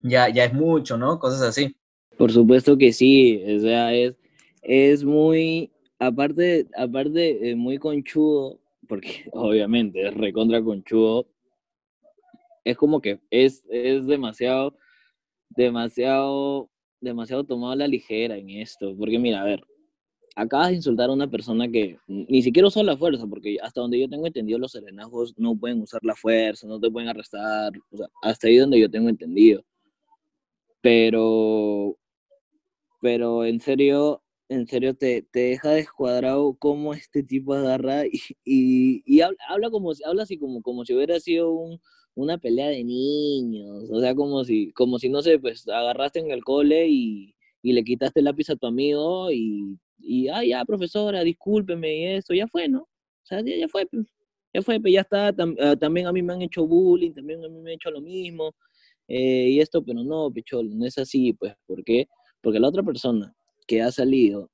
ya, 0.00 0.28
ya 0.28 0.44
es 0.44 0.52
mucho, 0.52 0.96
¿no? 0.96 1.18
Cosas 1.18 1.42
así. 1.42 1.76
Por 2.16 2.32
supuesto 2.32 2.78
que 2.78 2.92
sí, 2.92 3.42
o 3.56 3.60
sea, 3.60 3.92
es, 3.92 4.14
es 4.62 5.04
muy, 5.04 5.72
aparte, 5.98 6.66
aparte, 6.76 7.50
eh, 7.50 7.56
muy 7.56 7.78
conchudo, 7.78 8.60
porque 8.88 9.24
obviamente 9.32 10.06
es 10.06 10.14
recontra 10.14 10.62
conchudo, 10.62 11.26
es 12.64 12.76
como 12.76 13.00
que 13.00 13.20
es, 13.30 13.64
es 13.70 14.06
demasiado, 14.06 14.76
demasiado, 15.50 16.68
demasiado 17.00 17.44
tomado 17.44 17.72
a 17.72 17.76
la 17.76 17.88
ligera 17.88 18.36
en 18.36 18.50
esto, 18.50 18.96
porque 18.96 19.18
mira, 19.18 19.40
a 19.42 19.44
ver, 19.44 19.62
acabas 20.36 20.68
de 20.68 20.74
insultar 20.76 21.08
a 21.08 21.14
una 21.14 21.30
persona 21.30 21.68
que 21.68 21.98
ni 22.06 22.42
siquiera 22.42 22.68
usó 22.68 22.82
la 22.82 22.96
fuerza, 22.96 23.26
porque 23.26 23.56
hasta 23.62 23.80
donde 23.80 23.98
yo 23.98 24.08
tengo 24.08 24.26
entendido, 24.26 24.58
los 24.58 24.72
serenajos 24.72 25.34
no 25.38 25.56
pueden 25.56 25.80
usar 25.80 26.04
la 26.04 26.14
fuerza, 26.14 26.66
no 26.66 26.78
te 26.78 26.90
pueden 26.90 27.08
arrestar, 27.08 27.72
hasta 28.22 28.48
ahí 28.48 28.56
donde 28.56 28.78
yo 28.78 28.90
tengo 28.90 29.08
entendido. 29.08 29.64
Pero, 30.82 31.96
pero 33.00 33.44
en 33.44 33.60
serio, 33.60 34.22
en 34.48 34.66
serio 34.66 34.94
te, 34.94 35.22
te 35.22 35.40
deja 35.40 35.70
descuadrado 35.70 36.56
cómo 36.58 36.94
este 36.94 37.22
tipo 37.22 37.54
agarra 37.54 38.06
y, 38.06 38.20
y, 38.44 39.02
y 39.06 39.20
habla, 39.20 39.38
habla, 39.48 39.70
como, 39.70 39.92
habla 40.04 40.22
así 40.24 40.38
como, 40.38 40.62
como 40.62 40.84
si 40.84 40.94
hubiera 40.94 41.18
sido 41.20 41.52
un, 41.52 41.80
una 42.14 42.38
pelea 42.38 42.68
de 42.68 42.84
niños, 42.84 43.90
o 43.90 44.00
sea, 44.00 44.14
como 44.14 44.44
si, 44.44 44.72
como 44.72 44.98
si, 44.98 45.08
no 45.08 45.22
sé, 45.22 45.38
pues 45.38 45.68
agarraste 45.68 46.20
en 46.20 46.30
el 46.30 46.44
cole 46.44 46.86
y, 46.88 47.34
y 47.62 47.72
le 47.72 47.84
quitaste 47.84 48.20
el 48.20 48.24
lápiz 48.26 48.50
a 48.50 48.56
tu 48.56 48.66
amigo 48.66 49.30
y 49.32 49.78
y, 49.98 50.26
ya, 50.26 50.64
profesora, 50.64 51.22
discúlpeme 51.24 51.96
y 51.96 52.04
eso, 52.16 52.34
ya 52.34 52.46
fue, 52.46 52.68
¿no? 52.68 52.80
O 52.82 53.26
sea, 53.26 53.40
ya, 53.42 53.68
fue, 53.68 53.86
pues, 53.86 54.06
ya 54.54 54.62
fue, 54.62 54.80
pues 54.80 54.92
ya 54.92 55.00
está, 55.00 55.28
ah, 55.28 55.76
también 55.76 56.06
a 56.06 56.12
mí 56.12 56.22
me 56.22 56.32
han 56.32 56.42
hecho 56.42 56.66
bullying, 56.66 57.12
también 57.12 57.44
a 57.44 57.48
mí 57.48 57.60
me 57.60 57.70
han 57.70 57.74
hecho 57.74 57.90
lo 57.90 58.00
mismo, 58.00 58.54
eh, 59.08 59.48
y 59.50 59.60
esto, 59.60 59.84
pero 59.84 60.02
no, 60.04 60.30
pichol, 60.30 60.76
no 60.78 60.86
es 60.86 60.98
así, 60.98 61.32
pues, 61.32 61.54
¿por 61.66 61.82
qué? 61.84 62.08
Porque 62.40 62.60
la 62.60 62.68
otra 62.68 62.82
persona 62.82 63.34
que 63.66 63.82
ha 63.82 63.92
salido 63.92 64.50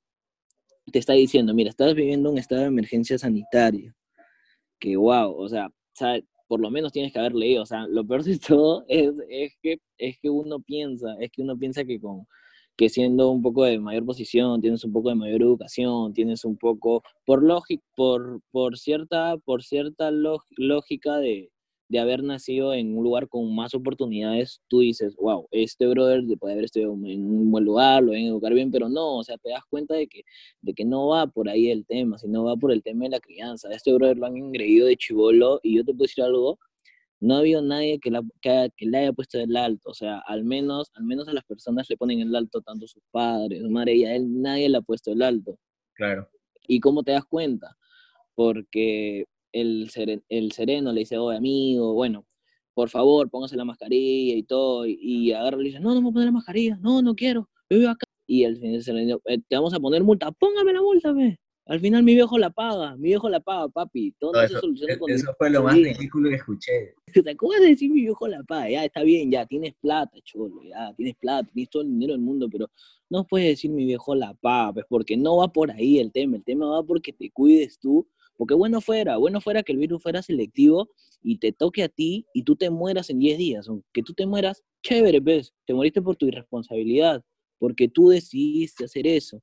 te 0.91 0.99
está 0.99 1.13
diciendo, 1.13 1.53
mira, 1.53 1.69
estás 1.69 1.93
viviendo 1.95 2.29
un 2.31 2.37
estado 2.37 2.61
de 2.61 2.67
emergencia 2.67 3.17
sanitaria, 3.17 3.95
que 4.79 4.97
wow, 4.97 5.33
o 5.35 5.47
sea, 5.47 5.71
por 6.47 6.59
lo 6.59 6.69
menos 6.69 6.91
tienes 6.91 7.13
que 7.13 7.19
haber 7.19 7.33
leído, 7.33 7.63
o 7.63 7.65
sea, 7.65 7.87
lo 7.87 8.05
peor 8.05 8.23
de 8.23 8.37
todo 8.47 8.85
es, 8.87 9.11
es, 9.29 9.53
que, 9.61 9.79
es 9.97 10.17
que 10.19 10.29
uno 10.29 10.59
piensa, 10.61 11.15
es 11.19 11.31
que 11.31 11.41
uno 11.41 11.57
piensa 11.57 11.85
que 11.85 11.99
con, 11.99 12.27
que 12.75 12.89
siendo 12.89 13.29
un 13.29 13.41
poco 13.41 13.63
de 13.63 13.79
mayor 13.79 14.05
posición, 14.05 14.61
tienes 14.61 14.83
un 14.83 14.91
poco 14.91 15.09
de 15.09 15.15
mayor 15.15 15.41
educación, 15.41 16.13
tienes 16.13 16.43
un 16.43 16.57
poco, 16.57 17.03
por, 17.25 17.41
por, 17.95 18.41
por 18.51 18.77
cierta, 18.77 19.37
por 19.37 19.63
cierta 19.63 20.11
lógica 20.11 21.17
de, 21.17 21.52
de 21.93 21.99
haber 21.99 22.23
nacido 22.23 22.73
en 22.73 22.97
un 22.97 23.03
lugar 23.03 23.29
con 23.29 23.53
más 23.53 23.75
oportunidades, 23.75 24.63
tú 24.67 24.79
dices, 24.79 25.15
wow, 25.15 25.47
este 25.51 25.85
brother 25.85 26.23
puede 26.39 26.53
haber 26.53 26.65
estudiado 26.65 26.93
en 27.05 27.23
un 27.23 27.51
buen 27.51 27.65
lugar, 27.65 28.01
lo 28.01 28.13
ven 28.13 28.25
educar 28.25 28.51
bien, 28.51 28.71
pero 28.71 28.89
no, 28.89 29.17
o 29.17 29.23
sea, 29.23 29.37
te 29.37 29.51
das 29.51 29.61
cuenta 29.69 29.93
de 29.93 30.07
que, 30.07 30.23
de 30.61 30.73
que 30.73 30.85
no 30.85 31.09
va 31.09 31.27
por 31.27 31.47
ahí 31.47 31.69
el 31.69 31.85
tema, 31.85 32.17
sino 32.17 32.45
va 32.45 32.55
por 32.55 32.71
el 32.71 32.81
tema 32.81 33.03
de 33.03 33.11
la 33.11 33.19
crianza. 33.19 33.69
Este 33.71 33.93
brother 33.93 34.17
lo 34.17 34.25
han 34.25 34.35
engreído 34.37 34.87
de 34.87 34.97
chivolo 34.97 35.59
y 35.61 35.75
yo 35.75 35.85
te 35.85 35.93
puedo 35.93 36.05
decir 36.05 36.23
algo, 36.23 36.57
no 37.19 37.35
ha 37.35 37.39
habido 37.39 37.61
nadie 37.61 37.99
que, 37.99 38.09
la, 38.09 38.23
que, 38.41 38.71
le 38.79 38.97
haya 38.97 39.13
puesto 39.13 39.39
el 39.39 39.55
alto, 39.55 39.91
o 39.91 39.93
sea, 39.93 40.17
al 40.25 40.43
menos, 40.45 40.89
al 40.95 41.03
menos 41.03 41.27
a 41.27 41.33
las 41.33 41.43
personas 41.43 41.87
le 41.91 41.95
ponen 41.95 42.21
el 42.21 42.35
alto 42.35 42.61
tanto 42.61 42.87
sus 42.87 43.03
padres, 43.11 43.61
su 43.61 43.69
madre 43.69 43.93
y 43.93 44.05
a 44.05 44.15
él 44.15 44.41
nadie 44.41 44.67
le 44.67 44.79
ha 44.79 44.81
puesto 44.81 45.11
el 45.11 45.21
alto. 45.21 45.59
Claro. 45.93 46.27
¿Y 46.67 46.79
cómo 46.79 47.03
te 47.03 47.11
das 47.11 47.25
cuenta? 47.25 47.77
Porque 48.33 49.25
el, 49.53 49.89
el 50.29 50.51
sereno 50.51 50.91
le 50.91 51.01
dice, 51.01 51.17
oye, 51.17 51.37
amigo, 51.37 51.93
bueno, 51.93 52.25
por 52.73 52.89
favor, 52.89 53.29
póngase 53.29 53.55
la 53.55 53.65
mascarilla 53.65 54.35
y 54.35 54.43
todo, 54.43 54.85
y, 54.85 55.31
agarra 55.31 55.57
y 55.57 55.59
le 55.59 55.69
dice, 55.69 55.79
no, 55.79 55.93
no 55.93 56.01
me 56.01 56.01
voy 56.01 56.11
a 56.11 56.13
poner 56.13 56.25
la 56.25 56.31
mascarilla, 56.31 56.77
no, 56.81 57.01
no 57.01 57.15
quiero, 57.15 57.49
yo 57.69 57.77
vivo 57.77 57.89
acá. 57.91 58.05
Y 58.25 58.45
el 58.45 58.83
sereno, 58.83 59.21
eh, 59.25 59.39
te 59.47 59.55
vamos 59.55 59.73
a 59.73 59.79
poner 59.79 60.03
multa, 60.03 60.31
póngame 60.31 60.73
la 60.73 60.81
multa, 60.81 61.11
ve. 61.11 61.37
Al 61.65 61.79
final 61.79 62.03
mi 62.03 62.13
viejo 62.13 62.37
la 62.37 62.49
paga, 62.49 62.97
mi 62.97 63.09
viejo 63.09 63.29
la 63.29 63.39
paga, 63.39 63.69
papi. 63.69 64.13
Todo 64.19 64.41
eso, 64.41 64.59
e, 64.87 65.13
eso 65.13 65.33
fue 65.37 65.49
lo 65.49 65.63
más 65.63 65.75
ridículo 65.75 66.29
que 66.29 66.35
escuché. 66.35 66.93
¿Cómo 67.37 67.53
vas 67.53 67.61
a 67.61 67.65
decir 67.65 67.89
mi 67.89 68.01
viejo 68.01 68.27
la 68.27 68.43
paga? 68.43 68.69
Ya, 68.69 68.83
está 68.83 69.03
bien, 69.03 69.31
ya, 69.31 69.45
tienes 69.45 69.73
plata, 69.75 70.17
cholo, 70.23 70.61
ya, 70.63 70.93
tienes 70.95 71.15
plata, 71.15 71.49
tienes 71.53 71.69
todo 71.69 71.83
el 71.83 71.89
dinero 71.89 72.13
del 72.13 72.21
mundo, 72.21 72.49
pero 72.51 72.69
no 73.09 73.25
puedes 73.25 73.47
decir 73.47 73.71
mi 73.71 73.85
viejo 73.85 74.13
la 74.13 74.33
paga, 74.33 74.73
pues 74.73 74.85
porque 74.89 75.15
no 75.15 75.37
va 75.37 75.53
por 75.53 75.71
ahí 75.71 75.99
el 75.99 76.11
tema, 76.11 76.35
el 76.35 76.43
tema 76.43 76.65
va 76.67 76.83
porque 76.83 77.13
te 77.13 77.29
cuides 77.31 77.79
tú, 77.79 78.07
porque 78.37 78.53
bueno 78.53 78.81
fuera, 78.81 79.17
bueno 79.17 79.41
fuera 79.41 79.63
que 79.63 79.71
el 79.71 79.77
virus 79.77 80.01
fuera 80.01 80.21
selectivo 80.21 80.89
y 81.21 81.37
te 81.37 81.51
toque 81.51 81.83
a 81.83 81.89
ti 81.89 82.25
y 82.33 82.43
tú 82.43 82.55
te 82.55 82.69
mueras 82.69 83.09
en 83.09 83.19
10 83.19 83.37
días, 83.37 83.67
que 83.93 84.03
tú 84.03 84.13
te 84.13 84.25
mueras, 84.25 84.63
chévere, 84.81 85.21
pues, 85.21 85.53
te 85.65 85.73
moriste 85.73 86.01
por 86.01 86.15
tu 86.15 86.27
irresponsabilidad, 86.27 87.23
porque 87.59 87.87
tú 87.87 88.09
decidiste 88.09 88.85
hacer 88.85 89.07
eso, 89.07 89.41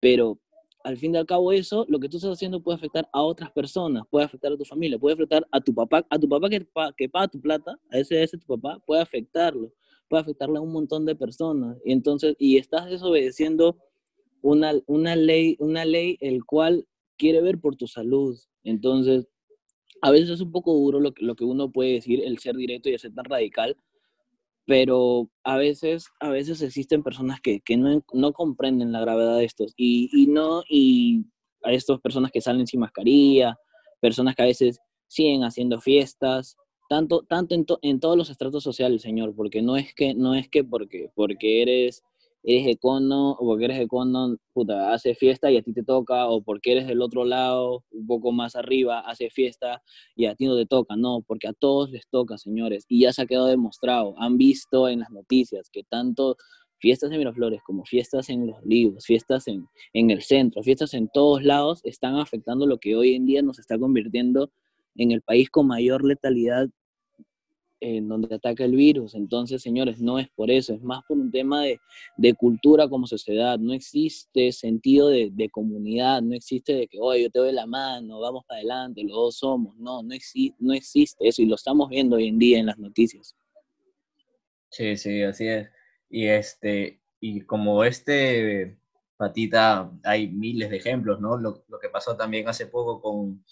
pero 0.00 0.38
al 0.84 0.96
fin 0.96 1.14
y 1.14 1.18
al 1.18 1.26
cabo 1.26 1.52
eso, 1.52 1.86
lo 1.88 2.00
que 2.00 2.08
tú 2.08 2.16
estás 2.16 2.32
haciendo 2.32 2.62
puede 2.62 2.76
afectar 2.76 3.08
a 3.12 3.22
otras 3.22 3.50
personas, 3.52 4.04
puede 4.10 4.24
afectar 4.24 4.52
a 4.52 4.56
tu 4.56 4.64
familia, 4.64 4.98
puede 4.98 5.14
afectar 5.14 5.46
a 5.50 5.60
tu 5.60 5.74
papá, 5.74 6.04
a 6.08 6.18
tu 6.18 6.28
papá 6.28 6.48
que, 6.48 6.66
que 6.96 7.08
paga 7.08 7.28
tu 7.28 7.40
plata, 7.40 7.78
a 7.90 7.98
ese, 7.98 8.22
ese 8.22 8.38
tu 8.38 8.46
papá, 8.46 8.82
puede 8.86 9.00
afectarlo, 9.00 9.72
puede 10.08 10.22
afectarle 10.22 10.58
a 10.58 10.60
un 10.60 10.72
montón 10.72 11.06
de 11.06 11.14
personas. 11.14 11.78
Y 11.84 11.92
entonces, 11.92 12.34
y 12.38 12.56
estás 12.56 12.90
desobedeciendo 12.90 13.76
una, 14.40 14.72
una 14.86 15.14
ley, 15.16 15.56
una 15.60 15.84
ley 15.84 16.18
el 16.20 16.44
cual 16.44 16.86
quiere 17.16 17.40
ver 17.40 17.58
por 17.58 17.76
tu 17.76 17.86
salud. 17.86 18.38
Entonces, 18.64 19.26
a 20.00 20.10
veces 20.10 20.30
es 20.30 20.40
un 20.40 20.52
poco 20.52 20.74
duro 20.74 21.00
lo, 21.00 21.12
lo 21.18 21.34
que 21.36 21.44
uno 21.44 21.70
puede 21.70 21.92
decir, 21.94 22.22
el 22.24 22.38
ser 22.38 22.56
directo 22.56 22.88
y 22.88 22.94
el 22.94 22.98
ser 22.98 23.14
tan 23.14 23.24
radical, 23.24 23.76
pero 24.66 25.28
a 25.44 25.56
veces, 25.56 26.06
a 26.20 26.30
veces 26.30 26.62
existen 26.62 27.02
personas 27.02 27.40
que, 27.40 27.60
que 27.60 27.76
no, 27.76 28.02
no, 28.12 28.32
comprenden 28.32 28.92
la 28.92 29.00
gravedad 29.00 29.38
de 29.38 29.44
estos 29.44 29.72
y, 29.76 30.10
y, 30.12 30.26
no, 30.26 30.62
y 30.68 31.24
a 31.62 31.72
estas 31.72 32.00
personas 32.00 32.30
que 32.30 32.40
salen 32.40 32.66
sin 32.66 32.80
mascarilla, 32.80 33.56
personas 34.00 34.34
que 34.34 34.42
a 34.42 34.46
veces 34.46 34.78
siguen 35.08 35.44
haciendo 35.44 35.80
fiestas, 35.80 36.56
tanto, 36.88 37.22
tanto 37.22 37.54
en, 37.54 37.66
en 37.82 38.00
todos 38.00 38.16
los 38.16 38.30
estratos 38.30 38.62
sociales, 38.62 39.02
señor, 39.02 39.34
porque 39.34 39.62
no 39.62 39.76
es 39.76 39.94
que, 39.94 40.14
no 40.14 40.34
es 40.34 40.48
que 40.48 40.64
porque, 40.64 41.10
porque 41.14 41.62
eres 41.62 42.02
eres 42.42 42.66
econo, 42.66 43.32
o 43.32 43.46
porque 43.46 43.66
eres 43.66 43.80
econo, 43.80 44.36
puta, 44.52 44.92
hace 44.92 45.14
fiesta 45.14 45.50
y 45.50 45.56
a 45.56 45.62
ti 45.62 45.72
te 45.72 45.84
toca, 45.84 46.28
o 46.28 46.42
porque 46.42 46.72
eres 46.72 46.86
del 46.86 47.02
otro 47.02 47.24
lado, 47.24 47.84
un 47.90 48.06
poco 48.06 48.32
más 48.32 48.56
arriba, 48.56 49.00
hace 49.00 49.30
fiesta 49.30 49.82
y 50.16 50.26
a 50.26 50.34
ti 50.34 50.46
no 50.46 50.56
te 50.56 50.66
toca, 50.66 50.96
no, 50.96 51.22
porque 51.26 51.48
a 51.48 51.52
todos 51.52 51.90
les 51.90 52.08
toca, 52.08 52.38
señores, 52.38 52.84
y 52.88 53.02
ya 53.02 53.12
se 53.12 53.22
ha 53.22 53.26
quedado 53.26 53.46
demostrado, 53.46 54.14
han 54.18 54.38
visto 54.38 54.88
en 54.88 55.00
las 55.00 55.10
noticias 55.10 55.70
que 55.70 55.82
tanto 55.84 56.36
fiestas 56.78 57.12
en 57.12 57.18
Miraflores 57.18 57.62
como 57.62 57.84
fiestas 57.84 58.28
en 58.28 58.48
los 58.48 58.60
libros, 58.64 59.06
fiestas 59.06 59.46
en, 59.46 59.68
en 59.92 60.10
el 60.10 60.22
centro, 60.22 60.64
fiestas 60.64 60.94
en 60.94 61.08
todos 61.08 61.44
lados, 61.44 61.80
están 61.84 62.16
afectando 62.16 62.66
lo 62.66 62.78
que 62.78 62.96
hoy 62.96 63.14
en 63.14 63.24
día 63.24 63.40
nos 63.42 63.60
está 63.60 63.78
convirtiendo 63.78 64.50
en 64.96 65.12
el 65.12 65.22
país 65.22 65.48
con 65.48 65.68
mayor 65.68 66.04
letalidad 66.04 66.68
en 67.82 68.08
donde 68.08 68.32
ataca 68.32 68.64
el 68.64 68.76
virus. 68.76 69.14
Entonces, 69.16 69.60
señores, 69.60 70.00
no 70.00 70.20
es 70.20 70.28
por 70.30 70.52
eso, 70.52 70.72
es 70.72 70.82
más 70.82 71.02
por 71.04 71.18
un 71.18 71.32
tema 71.32 71.64
de, 71.64 71.80
de 72.16 72.32
cultura 72.34 72.88
como 72.88 73.08
sociedad. 73.08 73.58
No 73.58 73.72
existe 73.72 74.52
sentido 74.52 75.08
de, 75.08 75.30
de, 75.32 75.50
comunidad, 75.50 76.22
no 76.22 76.34
existe 76.36 76.74
de 76.74 76.86
que, 76.86 76.98
oye, 77.00 77.24
yo 77.24 77.30
te 77.30 77.40
doy 77.40 77.52
la 77.52 77.66
mano, 77.66 78.20
vamos 78.20 78.44
para 78.46 78.58
adelante, 78.58 79.02
los 79.02 79.16
dos 79.16 79.36
somos. 79.36 79.76
No, 79.78 80.02
no, 80.02 80.14
no 80.60 80.72
existe 80.74 81.28
eso 81.28 81.42
y 81.42 81.46
lo 81.46 81.56
estamos 81.56 81.88
viendo 81.88 82.16
hoy 82.16 82.28
en 82.28 82.38
día 82.38 82.60
en 82.60 82.66
las 82.66 82.78
noticias. 82.78 83.36
Sí, 84.70 84.96
sí, 84.96 85.22
así 85.22 85.48
es. 85.48 85.68
Y, 86.08 86.26
este, 86.26 87.00
y 87.18 87.40
como 87.40 87.82
este 87.82 88.78
patita, 89.16 89.90
hay 90.04 90.28
miles 90.28 90.70
de 90.70 90.76
ejemplos, 90.76 91.20
¿no? 91.20 91.36
Lo, 91.36 91.64
lo 91.68 91.78
que 91.80 91.88
pasó 91.88 92.16
también 92.16 92.48
hace 92.48 92.66
poco 92.66 93.00
con, 93.00 93.44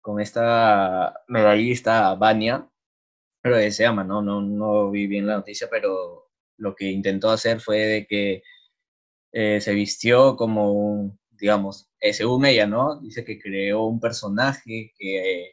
con 0.00 0.20
esta 0.20 1.24
medallista, 1.26 2.14
Vania, 2.14 2.68
pero 3.46 3.70
se 3.70 3.84
llama, 3.84 4.02
¿no? 4.02 4.22
¿no? 4.22 4.40
No 4.42 4.90
vi 4.90 5.06
bien 5.06 5.26
la 5.26 5.36
noticia, 5.36 5.68
pero 5.70 6.30
lo 6.58 6.74
que 6.74 6.90
intentó 6.90 7.30
hacer 7.30 7.60
fue 7.60 7.78
de 7.78 8.06
que 8.06 8.42
eh, 9.32 9.60
se 9.60 9.72
vistió 9.72 10.34
como, 10.36 11.16
digamos, 11.30 11.88
eh, 12.00 12.12
según 12.12 12.44
ella, 12.44 12.66
¿no? 12.66 13.00
Dice 13.00 13.24
que 13.24 13.38
creó 13.38 13.84
un 13.84 14.00
personaje 14.00 14.92
que, 14.98 15.52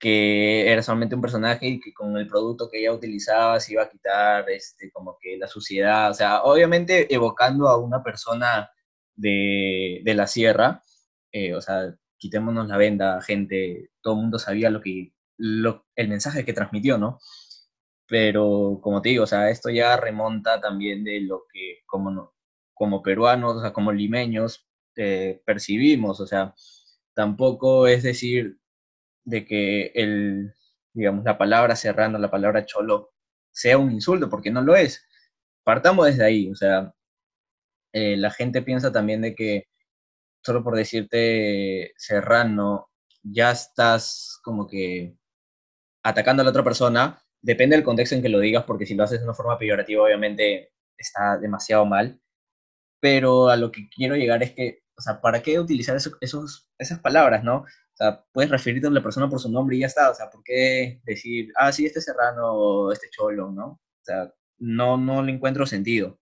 que 0.00 0.68
era 0.72 0.82
solamente 0.82 1.14
un 1.14 1.20
personaje 1.20 1.68
y 1.68 1.80
que 1.80 1.92
con 1.94 2.16
el 2.16 2.26
producto 2.26 2.68
que 2.68 2.80
ella 2.80 2.92
utilizaba 2.92 3.60
se 3.60 3.74
iba 3.74 3.84
a 3.84 3.90
quitar 3.90 4.50
este, 4.50 4.90
como 4.90 5.16
que 5.20 5.36
la 5.36 5.46
suciedad, 5.46 6.10
o 6.10 6.14
sea, 6.14 6.42
obviamente 6.42 7.12
evocando 7.14 7.68
a 7.68 7.78
una 7.78 8.02
persona 8.02 8.68
de, 9.14 10.00
de 10.04 10.14
la 10.14 10.26
sierra, 10.26 10.82
eh, 11.32 11.54
o 11.54 11.60
sea, 11.60 11.94
quitémonos 12.16 12.66
la 12.68 12.76
venda, 12.78 13.22
gente, 13.22 13.90
todo 14.00 14.14
el 14.14 14.20
mundo 14.22 14.38
sabía 14.40 14.70
lo 14.70 14.80
que, 14.80 15.12
lo, 15.38 15.86
el 15.96 16.08
mensaje 16.08 16.44
que 16.44 16.52
transmitió, 16.52 16.98
¿no? 16.98 17.20
Pero 18.06 18.80
como 18.82 19.02
te 19.02 19.10
digo, 19.10 19.24
o 19.24 19.26
sea, 19.26 19.50
esto 19.50 19.70
ya 19.70 19.96
remonta 19.96 20.60
también 20.60 21.04
de 21.04 21.20
lo 21.20 21.44
que 21.52 21.80
como, 21.86 22.34
como 22.74 23.02
peruanos, 23.02 23.56
o 23.56 23.60
sea, 23.60 23.72
como 23.72 23.92
limeños, 23.92 24.68
eh, 24.96 25.42
percibimos, 25.44 26.20
o 26.20 26.26
sea, 26.26 26.54
tampoco 27.14 27.86
es 27.86 28.02
decir 28.02 28.58
de 29.24 29.46
que 29.46 29.92
el, 29.94 30.54
digamos, 30.94 31.24
la 31.24 31.38
palabra 31.38 31.76
serrano, 31.76 32.18
la 32.18 32.30
palabra 32.30 32.66
cholo, 32.66 33.12
sea 33.52 33.78
un 33.78 33.92
insulto, 33.92 34.28
porque 34.30 34.50
no 34.50 34.62
lo 34.62 34.76
es. 34.76 35.06
Partamos 35.64 36.06
desde 36.06 36.24
ahí, 36.24 36.50
o 36.50 36.54
sea, 36.56 36.94
eh, 37.92 38.16
la 38.16 38.30
gente 38.30 38.62
piensa 38.62 38.92
también 38.92 39.22
de 39.22 39.34
que 39.34 39.68
solo 40.42 40.64
por 40.64 40.76
decirte 40.76 41.92
serrano, 41.96 42.88
ya 43.22 43.50
estás 43.50 44.40
como 44.42 44.66
que 44.66 45.17
atacando 46.02 46.42
a 46.42 46.44
la 46.44 46.50
otra 46.50 46.64
persona, 46.64 47.22
depende 47.40 47.76
del 47.76 47.84
contexto 47.84 48.14
en 48.14 48.22
que 48.22 48.28
lo 48.28 48.40
digas, 48.40 48.64
porque 48.64 48.86
si 48.86 48.94
lo 48.94 49.04
haces 49.04 49.20
de 49.20 49.24
una 49.24 49.34
forma 49.34 49.58
peyorativa, 49.58 50.02
obviamente 50.04 50.72
está 50.96 51.38
demasiado 51.38 51.86
mal. 51.86 52.20
Pero 53.00 53.48
a 53.48 53.56
lo 53.56 53.70
que 53.70 53.88
quiero 53.88 54.16
llegar 54.16 54.42
es 54.42 54.52
que, 54.52 54.82
o 54.96 55.00
sea, 55.02 55.20
¿para 55.20 55.42
qué 55.42 55.60
utilizar 55.60 55.96
esos, 55.96 56.68
esas 56.78 56.98
palabras, 57.00 57.44
no? 57.44 57.58
O 57.58 57.96
sea, 57.96 58.24
puedes 58.32 58.50
referirte 58.50 58.88
a 58.88 58.90
la 58.90 59.02
persona 59.02 59.28
por 59.28 59.40
su 59.40 59.50
nombre 59.50 59.76
y 59.76 59.80
ya 59.80 59.86
está. 59.86 60.10
O 60.10 60.14
sea, 60.14 60.30
¿por 60.30 60.42
qué 60.44 61.00
decir, 61.04 61.52
ah, 61.56 61.72
sí, 61.72 61.86
este 61.86 62.00
serrano 62.00 62.52
o 62.52 62.92
este 62.92 63.08
cholo, 63.10 63.50
no? 63.52 63.66
O 63.66 64.04
sea, 64.04 64.32
no, 64.58 64.96
no 64.96 65.22
le 65.22 65.32
encuentro 65.32 65.66
sentido. 65.66 66.18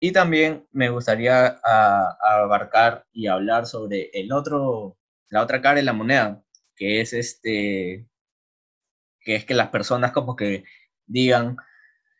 Y 0.00 0.12
también 0.12 0.66
me 0.72 0.90
gustaría 0.90 1.58
abarcar 1.64 3.06
y 3.12 3.28
hablar 3.28 3.66
sobre 3.66 4.10
el 4.12 4.32
otro, 4.32 4.98
la 5.30 5.42
otra 5.42 5.62
cara 5.62 5.76
de 5.76 5.82
la 5.84 5.92
moneda, 5.94 6.44
que 6.76 7.00
es 7.00 7.12
este, 7.12 8.06
que 9.26 9.34
es 9.34 9.44
que 9.44 9.54
las 9.54 9.70
personas 9.70 10.12
como 10.12 10.36
que 10.36 10.64
digan, 11.06 11.56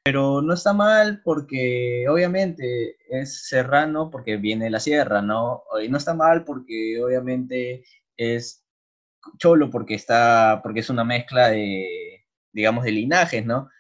pero 0.04 0.42
no 0.42 0.54
está 0.54 0.72
mal 0.72 1.22
porque 1.24 2.04
obviamente 2.08 2.96
es 3.08 3.46
serrano 3.48 4.10
porque 4.10 4.36
viene 4.38 4.64
de 4.66 4.70
la 4.72 4.80
sierra, 4.80 5.22
¿no? 5.22 5.62
Y 5.82 5.88
no 5.88 5.98
está 5.98 6.14
mal 6.14 6.44
porque 6.44 7.00
obviamente 7.00 7.84
es 8.16 8.64
cholo 9.38 9.70
porque 9.70 9.94
está, 9.94 10.60
porque 10.64 10.80
es 10.80 10.90
una 10.90 11.04
mezcla 11.04 11.48
de, 11.50 12.24
digamos, 12.52 12.84
de 12.84 12.92
linajes, 12.92 13.46
¿no? 13.46 13.70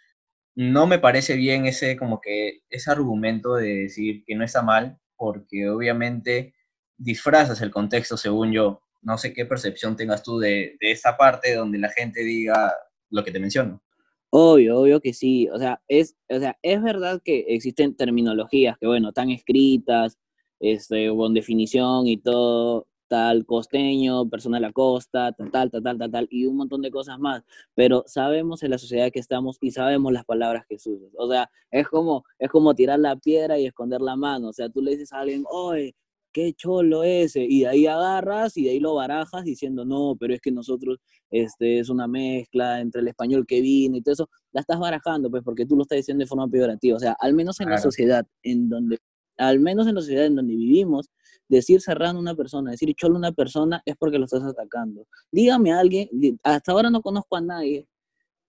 No 0.54 0.86
me 0.86 1.00
parece 1.00 1.34
bien 1.34 1.66
ese, 1.66 1.96
como 1.96 2.20
que, 2.20 2.62
ese 2.70 2.90
argumento 2.92 3.56
de 3.56 3.74
decir 3.82 4.24
que 4.24 4.36
no 4.36 4.44
está 4.44 4.62
mal 4.62 4.98
porque 5.16 5.68
obviamente 5.68 6.54
disfrazas 6.96 7.60
el 7.60 7.72
contexto 7.72 8.16
según 8.16 8.52
yo. 8.52 8.82
No 9.02 9.18
sé 9.18 9.32
qué 9.32 9.46
percepción 9.46 9.96
tengas 9.96 10.22
tú 10.22 10.38
de, 10.38 10.76
de 10.80 10.92
esa 10.92 11.16
parte 11.16 11.54
donde 11.54 11.78
la 11.78 11.90
gente 11.90 12.22
diga, 12.24 12.72
lo 13.10 13.24
que 13.24 13.32
te 13.32 13.40
menciono. 13.40 13.82
Obvio, 14.30 14.80
obvio 14.80 15.00
que 15.00 15.14
sí. 15.14 15.48
O 15.48 15.58
sea, 15.58 15.80
es, 15.88 16.16
o 16.28 16.38
sea, 16.38 16.58
es 16.62 16.82
verdad 16.82 17.20
que 17.24 17.44
existen 17.48 17.96
terminologías 17.96 18.76
que, 18.78 18.86
bueno, 18.86 19.08
están 19.08 19.30
escritas, 19.30 20.18
este, 20.60 21.08
con 21.14 21.34
definición 21.34 22.06
y 22.06 22.16
todo, 22.18 22.86
tal 23.08 23.46
costeño, 23.46 24.28
persona 24.28 24.58
de 24.58 24.62
la 24.62 24.72
costa, 24.72 25.32
tal, 25.32 25.50
tal, 25.50 25.82
tal, 25.82 25.98
tal, 25.98 26.10
tal, 26.10 26.28
y 26.30 26.46
un 26.46 26.56
montón 26.56 26.82
de 26.82 26.90
cosas 26.90 27.18
más. 27.18 27.42
Pero 27.74 28.04
sabemos 28.06 28.62
en 28.62 28.70
la 28.70 28.78
sociedad 28.78 29.10
que 29.12 29.20
estamos 29.20 29.58
y 29.60 29.70
sabemos 29.70 30.12
las 30.12 30.24
palabras 30.24 30.64
que 30.68 30.76
usas. 30.76 31.10
O 31.16 31.30
sea, 31.30 31.50
es 31.70 31.88
como, 31.88 32.24
es 32.38 32.50
como 32.50 32.74
tirar 32.74 32.98
la 32.98 33.16
piedra 33.16 33.58
y 33.58 33.66
esconder 33.66 34.00
la 34.00 34.16
mano. 34.16 34.48
O 34.48 34.52
sea, 34.52 34.68
tú 34.68 34.82
le 34.82 34.92
dices 34.92 35.12
a 35.12 35.20
alguien, 35.20 35.44
oye, 35.50 35.94
qué 36.36 36.52
cholo 36.52 37.02
ese, 37.02 37.46
y 37.48 37.60
de 37.60 37.68
ahí 37.68 37.86
agarras 37.86 38.58
y 38.58 38.64
de 38.64 38.72
ahí 38.72 38.78
lo 38.78 38.92
barajas 38.92 39.42
diciendo, 39.42 39.86
no, 39.86 40.16
pero 40.20 40.34
es 40.34 40.40
que 40.42 40.52
nosotros, 40.52 40.98
este, 41.30 41.78
es 41.78 41.88
una 41.88 42.06
mezcla 42.06 42.82
entre 42.82 43.00
el 43.00 43.08
español 43.08 43.46
que 43.46 43.62
vino 43.62 43.96
y 43.96 44.02
todo 44.02 44.12
eso, 44.12 44.30
la 44.52 44.60
estás 44.60 44.78
barajando, 44.78 45.30
pues, 45.30 45.42
porque 45.42 45.64
tú 45.64 45.76
lo 45.76 45.82
estás 45.84 45.96
diciendo 45.96 46.22
de 46.22 46.28
forma 46.28 46.46
peyorativa, 46.46 46.94
o 46.94 47.00
sea, 47.00 47.16
al 47.20 47.32
menos 47.32 47.58
en 47.60 47.70
la 47.70 47.78
sociedad 47.78 48.26
en 48.42 48.68
donde, 48.68 48.98
al 49.38 49.60
menos 49.60 49.86
en 49.86 49.94
la 49.94 50.02
sociedad 50.02 50.26
en 50.26 50.36
donde 50.36 50.54
vivimos, 50.54 51.08
decir 51.48 51.80
serrano 51.80 52.18
a 52.18 52.20
una 52.20 52.34
persona, 52.34 52.70
decir 52.72 52.94
cholo 52.94 53.14
a 53.14 53.18
una 53.18 53.32
persona 53.32 53.80
es 53.86 53.96
porque 53.96 54.18
lo 54.18 54.26
estás 54.26 54.42
atacando. 54.42 55.06
Dígame 55.32 55.72
a 55.72 55.78
alguien, 55.78 56.10
hasta 56.42 56.72
ahora 56.72 56.90
no 56.90 57.00
conozco 57.00 57.36
a 57.36 57.40
nadie 57.40 57.88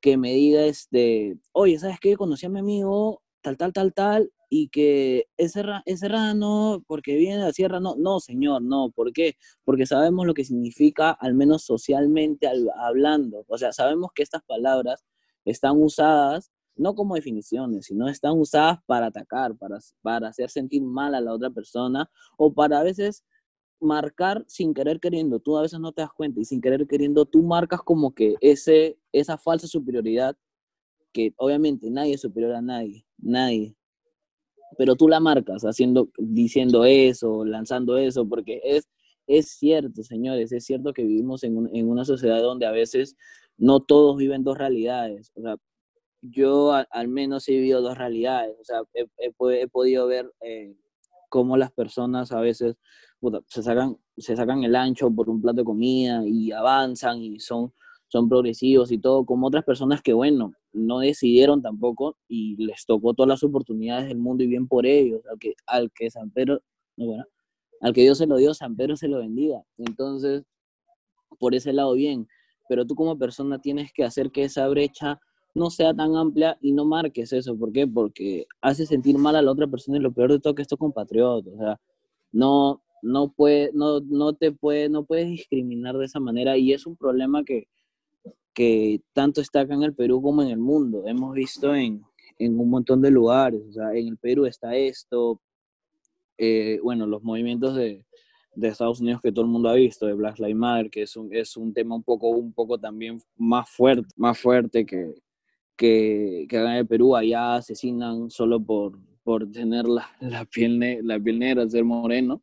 que 0.02 0.18
me 0.18 0.34
diga, 0.34 0.66
este, 0.66 1.38
oye, 1.54 1.80
¿sabes 1.80 2.02
qué? 2.02 2.18
Conocí 2.18 2.46
a 2.46 2.50
mi 2.50 2.60
amigo, 2.60 3.22
tal, 3.42 3.56
tal, 3.56 3.72
tal, 3.72 3.94
tal, 3.94 4.32
y 4.50 4.70
que 4.70 5.26
es, 5.38 5.54
serrano 5.54 6.84
porque 6.88 7.16
viene 7.16 7.38
de 7.38 7.44
la 7.46 7.54
sierra. 7.54 7.80
No, 7.80 7.96
no, 7.98 8.20
señor, 8.20 8.62
no. 8.62 8.92
¿Por 8.92 9.12
qué? 9.14 9.36
Porque 9.64 9.86
sabemos 9.86 10.26
lo 10.26 10.34
que 10.34 10.46
significa, 10.46 11.12
al 11.12 11.34
menos 11.34 11.64
socialmente 11.64 12.50
hablando. 12.80 13.46
O 13.48 13.58
sea, 13.58 13.72
sabemos 13.72 14.12
que 14.14 14.24
estas 14.24 14.44
palabras 14.44 15.06
están 15.46 15.82
usadas 15.82 16.52
no 16.76 16.94
como 16.94 17.16
definiciones, 17.16 17.88
sino 17.88 18.08
están 18.08 18.38
usadas 18.38 18.78
para 18.86 19.08
atacar, 19.08 19.56
para, 19.58 19.80
para 20.04 20.28
hacer 20.30 20.50
sentir 20.52 20.84
mal 20.84 21.16
a 21.16 21.22
la 21.22 21.34
otra 21.34 21.50
persona 21.50 22.10
o 22.38 22.54
para 22.54 22.80
a 22.80 22.84
veces 22.84 23.24
marcar 23.80 24.44
sin 24.48 24.74
querer 24.74 25.00
queriendo. 25.00 25.40
Tú 25.40 25.58
a 25.58 25.64
veces 25.64 25.80
no 25.80 25.92
te 25.92 26.02
das 26.02 26.14
cuenta 26.14 26.40
y 26.40 26.46
sin 26.46 26.62
querer 26.62 26.88
queriendo 26.88 27.26
tú 27.26 27.42
marcas 27.44 27.82
como 27.82 28.14
que 28.14 28.36
ese, 28.42 29.00
esa 29.12 29.38
falsa 29.38 29.68
superioridad 29.68 30.38
que 31.14 31.34
obviamente 31.38 31.90
nadie 31.90 32.14
es 32.14 32.22
superior 32.22 32.54
a 32.54 32.62
nadie, 32.62 33.06
nadie 33.18 33.77
pero 34.78 34.96
tú 34.96 35.08
la 35.08 35.20
marcas 35.20 35.64
haciendo, 35.64 36.10
diciendo 36.18 36.86
eso, 36.86 37.46
lanzando 37.46 37.98
eso, 37.98 38.28
porque 38.28 38.62
es, 38.64 38.88
es 39.28 39.50
cierto, 39.50 40.04
señores, 40.04 40.52
es 40.52 40.66
cierto 40.66 40.94
que 40.94 41.04
vivimos 41.04 41.44
en, 41.44 41.70
en 41.74 41.90
una 41.90 42.06
sociedad 42.06 42.42
donde 42.42 42.66
a 42.66 42.72
veces 42.72 43.16
no 43.58 43.80
todos 43.80 44.18
viven 44.18 44.44
dos 44.44 44.58
realidades. 44.58 45.32
O 45.36 45.42
sea, 45.42 45.56
yo 46.22 46.74
al 46.74 47.08
menos 47.08 47.48
he 47.48 47.54
vivido 47.54 47.82
dos 47.82 47.98
realidades. 47.98 48.56
O 48.60 48.64
sea, 48.64 48.82
he, 48.94 49.08
he, 49.18 49.68
podido 49.68 50.08
ver 50.08 50.32
eh, 50.42 50.76
cómo 51.30 51.58
las 51.58 51.72
personas 51.72 52.32
a 52.32 52.42
veces 52.42 52.76
se, 53.48 53.64
sacan, 53.64 53.98
se 54.18 54.36
sacan 54.36 54.64
el 54.64 54.76
ancho 54.76 55.10
por 55.12 55.30
un 55.30 55.42
plato 55.42 55.58
de 55.58 55.66
comida 55.66 56.24
y 56.26 56.52
avanzan 56.52 57.22
y 57.22 57.40
son 57.40 57.74
son 58.08 58.30
progresivos 58.30 58.92
y 58.92 58.98
todo, 58.98 59.26
como 59.26 59.48
otras 59.48 59.64
personas 59.64 60.02
que, 60.02 60.14
bueno, 60.14 60.54
no 60.78 61.00
decidieron 61.00 61.62
tampoco 61.62 62.18
y 62.28 62.56
les 62.64 62.86
tocó 62.86 63.14
todas 63.14 63.30
las 63.30 63.44
oportunidades 63.44 64.08
del 64.08 64.18
mundo 64.18 64.44
y 64.44 64.48
bien 64.48 64.68
por 64.68 64.86
ellos, 64.86 65.22
al 65.32 65.40
que, 65.40 65.54
al 65.66 65.92
que 65.92 66.10
San 66.10 66.32
Pedro, 66.32 66.62
bueno, 66.96 67.26
al 67.82 67.94
que 67.94 68.02
Dios 68.02 68.18
se 68.18 68.28
lo 68.28 68.38
dio, 68.38 68.54
San 68.54 68.76
Pedro 68.76 68.96
se 68.96 69.08
lo 69.08 69.20
bendiga. 69.20 69.62
Entonces, 69.78 70.44
por 71.40 71.56
ese 71.56 71.74
lado 71.74 71.94
bien, 71.94 72.28
pero 72.70 72.86
tú 72.86 72.96
como 72.96 73.18
persona 73.18 73.60
tienes 73.60 73.92
que 73.94 74.04
hacer 74.04 74.32
que 74.32 74.44
esa 74.44 74.68
brecha 74.68 75.20
no 75.54 75.70
sea 75.70 75.94
tan 75.94 76.16
amplia 76.16 76.58
y 76.62 76.72
no 76.72 76.86
marques 76.86 77.34
eso. 77.34 77.58
¿Por 77.58 77.72
qué? 77.72 77.88
Porque 77.88 78.46
hace 78.62 78.86
sentir 78.86 79.18
mal 79.18 79.36
a 79.36 79.42
la 79.42 79.52
otra 79.52 79.68
persona 79.68 79.98
y 79.98 80.02
lo 80.02 80.14
peor 80.14 80.32
de 80.32 80.40
todo 80.40 80.56
que 80.56 80.62
esto 80.62 80.78
compatriota. 80.78 81.50
O 81.50 81.58
sea, 81.58 81.82
no, 82.32 82.84
no, 83.02 83.32
puede, 83.32 83.72
no, 83.74 84.00
no 84.02 84.34
te 84.34 84.52
puede, 84.52 84.90
no 84.90 85.06
puedes 85.06 85.28
discriminar 85.30 85.98
de 85.98 86.06
esa 86.06 86.20
manera 86.20 86.58
y 86.58 86.74
es 86.74 86.86
un 86.86 86.96
problema 86.96 87.44
que, 87.44 87.68
que 88.58 89.02
tanto 89.14 89.40
está 89.40 89.60
acá 89.60 89.76
en 89.76 89.84
el 89.84 89.94
Perú 89.94 90.20
como 90.20 90.42
en 90.42 90.50
el 90.50 90.58
mundo. 90.58 91.04
Hemos 91.06 91.36
visto 91.36 91.76
en, 91.76 92.04
en 92.40 92.60
un 92.60 92.72
montón 92.72 93.04
de 93.04 93.12
lugares, 93.12 93.62
o 93.70 93.72
sea, 93.72 93.94
en 93.94 94.08
el 94.08 94.18
Perú 94.18 94.48
está 94.48 94.76
esto, 94.76 95.40
eh, 96.40 96.80
bueno, 96.82 97.06
los 97.06 97.22
movimientos 97.22 97.76
de, 97.76 98.04
de, 98.56 98.68
Estados 98.68 99.00
Unidos 99.00 99.22
que 99.22 99.32
todo 99.32 99.46
el 99.46 99.52
mundo 99.52 99.70
ha 99.70 99.76
visto, 99.76 100.08
de 100.08 100.16
Black 100.16 100.40
Lives 100.40 100.56
Matter, 100.56 100.90
que 100.90 101.04
es 101.04 101.16
un, 101.16 101.32
es 101.36 101.56
un 101.56 101.72
tema 101.72 101.94
un 101.94 102.02
poco, 102.02 102.30
un 102.30 102.52
poco 102.52 102.80
también 102.80 103.22
más 103.36 103.70
fuerte, 103.70 104.08
más 104.16 104.40
fuerte 104.40 104.88
que, 104.88 105.14
que, 105.76 106.48
que 106.50 106.58
en 106.58 106.68
el 106.68 106.88
Perú, 106.88 107.16
allá 107.16 107.58
asesinan 107.58 108.32
solo 108.32 108.60
por, 108.60 108.98
por 109.22 109.52
tener 109.52 109.86
la, 109.88 110.10
la, 110.20 110.46
piel, 110.46 110.80
la 111.06 111.20
piel 111.20 111.38
negra, 111.38 111.70
ser 111.70 111.84
moreno, 111.84 112.42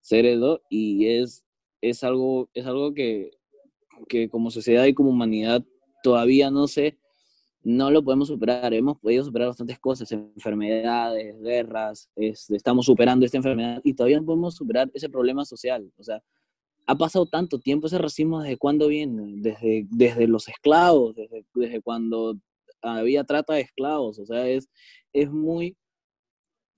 ser 0.00 0.26
edo, 0.26 0.62
y 0.70 1.06
es, 1.06 1.44
es, 1.80 2.04
algo, 2.04 2.48
es 2.54 2.66
algo 2.66 2.94
que 2.94 3.35
que 4.08 4.28
como 4.28 4.50
sociedad 4.50 4.84
y 4.84 4.94
como 4.94 5.10
humanidad 5.10 5.64
todavía 6.02 6.50
no 6.50 6.68
sé, 6.68 6.98
no 7.62 7.90
lo 7.90 8.04
podemos 8.04 8.28
superar. 8.28 8.72
Hemos 8.74 8.98
podido 8.98 9.24
superar 9.24 9.48
bastantes 9.48 9.78
cosas, 9.78 10.12
enfermedades, 10.12 11.40
guerras, 11.40 12.08
estamos 12.14 12.86
superando 12.86 13.26
esta 13.26 13.38
enfermedad 13.38 13.80
y 13.82 13.94
todavía 13.94 14.18
no 14.18 14.26
podemos 14.26 14.54
superar 14.54 14.90
ese 14.94 15.08
problema 15.08 15.44
social. 15.44 15.90
O 15.96 16.04
sea, 16.04 16.22
ha 16.86 16.96
pasado 16.96 17.26
tanto 17.26 17.58
tiempo 17.58 17.88
ese 17.88 17.98
racismo, 17.98 18.40
¿desde 18.40 18.56
cuándo 18.56 18.86
viene? 18.86 19.34
Desde, 19.38 19.86
desde 19.90 20.28
los 20.28 20.46
esclavos, 20.48 21.16
desde, 21.16 21.44
desde 21.54 21.82
cuando 21.82 22.38
había 22.82 23.24
trata 23.24 23.54
de 23.54 23.62
esclavos, 23.62 24.20
o 24.20 24.26
sea, 24.26 24.46
es, 24.46 24.68
es 25.12 25.30
muy, 25.30 25.76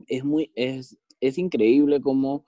es 0.07 0.25
muy, 0.25 0.51
es, 0.55 0.97
es 1.21 1.37
increíble 1.37 2.01
cómo, 2.01 2.47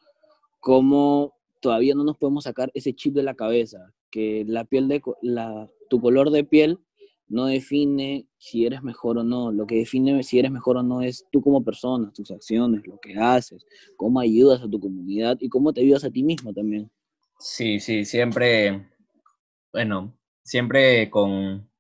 cómo 0.61 1.35
todavía 1.61 1.95
no 1.95 2.05
nos 2.05 2.17
podemos 2.17 2.45
sacar 2.45 2.71
ese 2.75 2.95
chip 2.95 3.15
de 3.15 3.23
la 3.23 3.35
cabeza, 3.35 3.93
que 4.11 4.45
la 4.47 4.65
piel 4.65 4.89
de, 4.89 5.03
la, 5.23 5.69
tu 5.89 6.01
color 6.01 6.31
de 6.31 6.45
piel 6.45 6.79
no 7.29 7.47
define 7.47 8.27
si 8.39 8.67
eres 8.67 8.83
mejor 8.83 9.19
o 9.19 9.23
no. 9.23 9.53
Lo 9.53 9.67
que 9.67 9.77
define 9.77 10.23
si 10.23 10.39
eres 10.39 10.51
mejor 10.51 10.77
o 10.77 10.83
no 10.83 11.01
es 11.01 11.27
tú 11.31 11.41
como 11.41 11.65
persona, 11.65 12.13
tus 12.13 12.31
acciones, 12.31 12.87
lo 12.87 12.99
que 12.99 13.15
haces, 13.15 13.65
cómo 13.97 14.21
ayudas 14.21 14.63
a 14.63 14.69
tu 14.69 14.81
comunidad 14.81 15.37
y 15.41 15.49
cómo 15.49 15.73
te 15.73 15.81
ayudas 15.81 16.05
a 16.05 16.11
ti 16.11 16.23
mismo 16.23 16.53
también. 16.53 16.91
Sí, 17.39 17.79
sí, 17.79 18.05
siempre, 18.05 18.91
bueno, 19.73 20.19
siempre 20.43 21.09
con, 21.09 21.71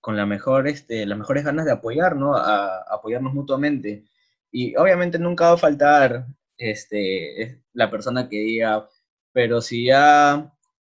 con 0.00 0.16
la 0.16 0.26
mejor, 0.26 0.68
este, 0.68 1.06
las 1.06 1.18
mejores 1.18 1.44
ganas 1.44 1.64
de 1.64 1.72
apoyar, 1.72 2.14
¿no? 2.14 2.36
Apoyarnos 2.36 3.32
mutuamente. 3.32 4.04
Y 4.52 4.76
obviamente 4.76 5.18
nunca 5.18 5.48
va 5.48 5.52
a 5.54 5.58
faltar 5.58 6.26
este, 6.58 7.62
la 7.72 7.90
persona 7.90 8.28
que 8.28 8.36
diga, 8.38 8.88
pero 9.38 9.60
si 9.60 9.84
ya 9.84 10.52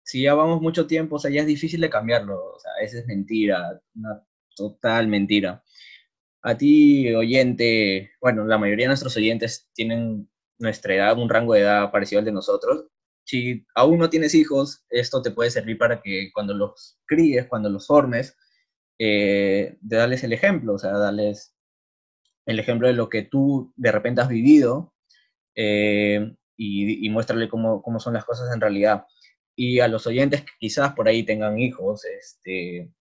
si 0.04 0.22
ya 0.22 0.34
vamos 0.34 0.62
mucho 0.62 0.86
tiempo, 0.86 1.16
o 1.16 1.18
sea, 1.18 1.28
ya 1.28 1.40
es 1.40 1.46
difícil 1.48 1.80
de 1.80 1.90
cambiarlo, 1.90 2.36
o 2.54 2.60
sea, 2.60 2.70
esa 2.80 3.00
es 3.00 3.06
mentira, 3.06 3.80
una 3.96 4.24
total 4.54 5.08
mentira. 5.08 5.64
A 6.42 6.56
ti, 6.56 7.12
oyente, 7.14 8.12
bueno, 8.20 8.44
la 8.44 8.56
mayoría 8.56 8.84
de 8.84 8.90
nuestros 8.90 9.16
oyentes 9.16 9.68
tienen 9.74 10.30
nuestra 10.56 10.94
edad, 10.94 11.18
un 11.18 11.28
rango 11.28 11.54
de 11.54 11.62
edad 11.62 11.90
parecido 11.90 12.20
al 12.20 12.26
de 12.26 12.32
nosotros. 12.32 12.86
Si 13.24 13.66
aún 13.74 13.98
no 13.98 14.08
tienes 14.08 14.36
hijos, 14.36 14.84
esto 14.88 15.20
te 15.20 15.32
puede 15.32 15.50
servir 15.50 15.76
para 15.76 16.00
que 16.00 16.30
cuando 16.32 16.54
los 16.54 16.96
críes, 17.06 17.48
cuando 17.48 17.68
los 17.70 17.88
formes, 17.88 18.36
eh, 19.00 19.78
de 19.80 19.96
darles 19.96 20.22
el 20.22 20.32
ejemplo, 20.32 20.74
o 20.74 20.78
sea, 20.78 20.92
darles 20.92 21.56
el 22.46 22.60
ejemplo 22.60 22.86
de 22.86 22.94
lo 22.94 23.08
que 23.08 23.22
tú 23.22 23.72
de 23.74 23.90
repente 23.90 24.20
has 24.20 24.28
vivido 24.28 24.94
eh, 25.56 26.36
y, 26.58 27.06
y 27.06 27.10
muéstrale 27.10 27.48
cómo, 27.48 27.80
cómo 27.82 28.00
son 28.00 28.12
las 28.14 28.26
cosas 28.26 28.52
en 28.52 28.60
realidad 28.60 29.06
y 29.58 29.80
a 29.80 29.88
los 29.88 30.06
oyentes 30.06 30.42
que 30.42 30.52
quizás 30.60 30.94
por 30.94 31.08
ahí 31.08 31.24
tengan 31.24 31.58
hijos, 31.58 32.04
este, 32.04 32.92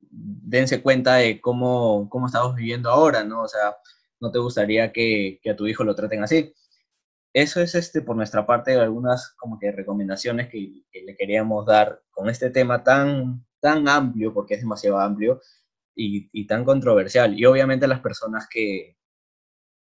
dense 0.00 0.82
cuenta 0.82 1.16
de 1.16 1.40
cómo, 1.40 2.08
cómo 2.08 2.26
estamos 2.26 2.54
viviendo 2.56 2.90
ahora, 2.90 3.24
¿no? 3.24 3.42
O 3.42 3.48
sea, 3.48 3.76
no 4.20 4.32
te 4.32 4.38
gustaría 4.38 4.90
que, 4.90 5.38
que, 5.42 5.50
a 5.50 5.56
tu 5.56 5.66
hijo 5.66 5.84
lo 5.84 5.94
traten 5.94 6.22
así. 6.22 6.54
Eso 7.34 7.60
es 7.60 7.74
este, 7.74 8.00
por 8.02 8.16
nuestra 8.16 8.46
parte 8.46 8.74
algunas 8.74 9.34
como 9.36 9.58
que 9.58 9.70
recomendaciones 9.70 10.48
que, 10.48 10.84
que, 10.90 11.02
le 11.02 11.14
queríamos 11.16 11.66
dar 11.66 12.02
con 12.10 12.30
este 12.30 12.50
tema 12.50 12.82
tan, 12.82 13.46
tan 13.60 13.86
amplio, 13.88 14.32
porque 14.32 14.54
es 14.54 14.60
demasiado 14.60 14.98
amplio 14.98 15.42
y, 15.94 16.30
y 16.32 16.46
tan 16.46 16.64
controversial. 16.64 17.38
Y 17.38 17.44
obviamente 17.44 17.86
las 17.86 18.00
personas 18.00 18.48
que, 18.48 18.97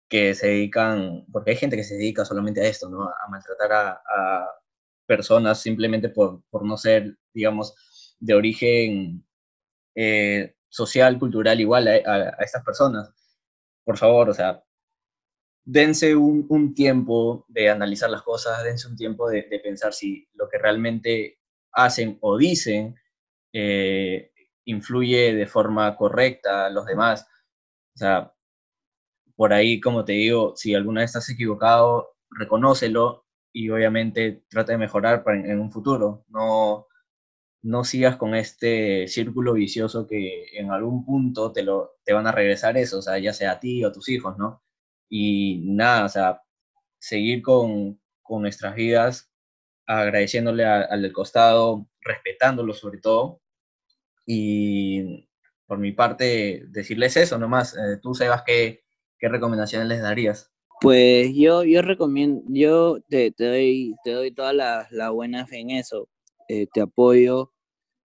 que 0.09 0.35
se 0.35 0.49
dedican, 0.49 1.25
porque 1.33 1.51
hay 1.53 1.57
gente 1.57 1.77
que 1.77 1.85
se 1.85 1.97
dedica 1.97 2.25
solamente 2.25 2.61
a 2.61 2.69
esto, 2.69 2.89
¿no? 2.89 3.05
A 3.05 3.29
maltratar 3.31 3.73
a, 3.73 3.91
a 3.91 4.49
personas 5.07 5.61
simplemente 5.61 6.09
por, 6.09 6.43
por 6.51 6.65
no 6.65 6.77
ser, 6.77 7.17
digamos, 7.33 7.75
de 8.21 8.35
origen 8.35 9.27
eh, 9.95 10.55
social, 10.69 11.19
cultural 11.19 11.61
igual 11.61 11.89
a, 11.89 12.29
estas 12.41 12.65
personas. 12.65 13.11
Por 13.85 13.97
favor, 13.97 14.31
o 14.31 14.35
sea, 14.35 14.63
dense 15.65 16.15
un, 16.17 16.47
un, 16.49 16.75
tiempo 16.75 17.45
de 17.49 17.71
analizar 17.71 18.11
las 18.11 18.23
cosas, 18.23 18.63
dense 18.65 18.89
un 18.89 18.97
tiempo 18.97 19.29
de, 19.29 19.43
de 19.43 19.59
pensar 19.61 19.93
si 19.93 20.29
lo 20.35 20.49
que 20.49 20.59
realmente 20.59 21.41
hacen 21.73 22.19
o 22.21 22.37
dicen 22.37 22.97
eh, 23.53 24.33
influye 24.67 25.35
de 25.35 25.47
forma 25.47 25.97
correcta 25.97 26.67
a 26.67 26.71
los 26.71 26.87
demás. 26.87 27.27
O 27.95 27.99
sea, 27.99 28.33
por 29.37 29.53
ahí, 29.53 29.81
como 29.81 30.05
te 30.05 30.15
digo, 30.15 30.55
si 30.57 30.75
alguna 30.75 31.03
vez 31.03 31.11
estás 31.11 31.29
equivocado, 31.31 32.17
reconócelo 32.31 33.27
y 33.53 33.71
obviamente 33.71 34.45
trata 34.49 34.73
de 34.73 34.79
mejorar 34.79 35.25
en, 35.29 35.61
un 35.61 35.73
futuro. 35.73 36.25
No, 36.29 36.87
no 37.63 37.85
sigas 37.85 38.17
con 38.17 38.35
este 38.35 39.09
círculo 39.09 39.55
vicioso 39.55 40.07
que 40.07 40.47
en 40.59 40.71
algún 40.71 41.05
punto 41.05 41.53
te, 41.53 41.63
lo, 41.63 41.97
te 42.05 42.13
van 42.13 42.27
a 42.27 42.33
regresar 42.33 42.77
eso, 42.79 42.99
o 42.99 43.03
sea, 43.03 43.19
ya 43.19 43.33
sea 43.33 43.53
a 43.53 43.61
ti 43.61 43.85
o 43.85 43.89
a 43.89 43.93
tus 43.93 44.09
hijos, 44.09 44.39
¿no? 44.39 44.63
Y 45.09 45.63
nada, 45.67 46.07
o 46.07 46.09
sea, 46.09 46.43
seguir 46.99 47.43
con, 47.43 48.01
con 48.23 48.43
nuestras 48.43 48.75
vidas 48.75 49.31
agradeciéndole 49.87 50.65
al 50.65 51.03
del 51.03 51.13
costado, 51.13 51.89
respetándolo 52.01 52.75
sobre 52.75 52.99
todo. 52.99 53.41
Y 54.27 55.29
por 55.67 55.79
mi 55.79 55.93
parte, 55.93 56.65
decirles 56.69 57.17
eso 57.17 57.39
nomás. 57.39 57.75
Eh, 57.77 57.99
tú, 58.03 58.15
Sebas, 58.15 58.43
¿qué, 58.45 58.85
¿qué 59.19 59.29
recomendaciones 59.29 59.89
les 59.89 60.03
darías? 60.03 60.51
Pues 60.81 61.35
yo, 61.35 61.65
yo 61.65 61.81
recomiendo, 61.81 62.43
yo 62.49 62.99
te, 63.09 63.31
te, 63.31 63.47
doy, 63.47 63.95
te 64.05 64.13
doy 64.13 64.31
toda 64.31 64.53
la, 64.53 65.11
buena 65.11 65.47
fe 65.47 65.61
en 65.61 65.71
eso. 65.71 66.09
Eh, 66.49 66.67
te 66.73 66.83
apoyo, 66.83 67.53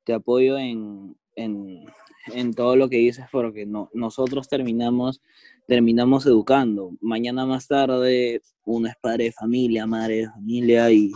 te 0.04 0.12
apoyo 0.12 0.56
en, 0.56 1.16
en, 1.34 1.84
en, 2.32 2.54
todo 2.54 2.76
lo 2.76 2.88
que 2.88 2.98
dices 2.98 3.26
porque 3.32 3.66
no, 3.66 3.90
nosotros 3.92 4.48
terminamos, 4.48 5.20
terminamos 5.66 6.26
educando. 6.26 6.92
Mañana 7.00 7.44
más 7.44 7.66
tarde 7.66 8.40
uno 8.64 8.88
es 8.88 8.94
padre 9.02 9.24
de 9.24 9.32
familia, 9.32 9.86
madre 9.86 10.18
de 10.18 10.30
familia 10.30 10.92
y, 10.92 11.10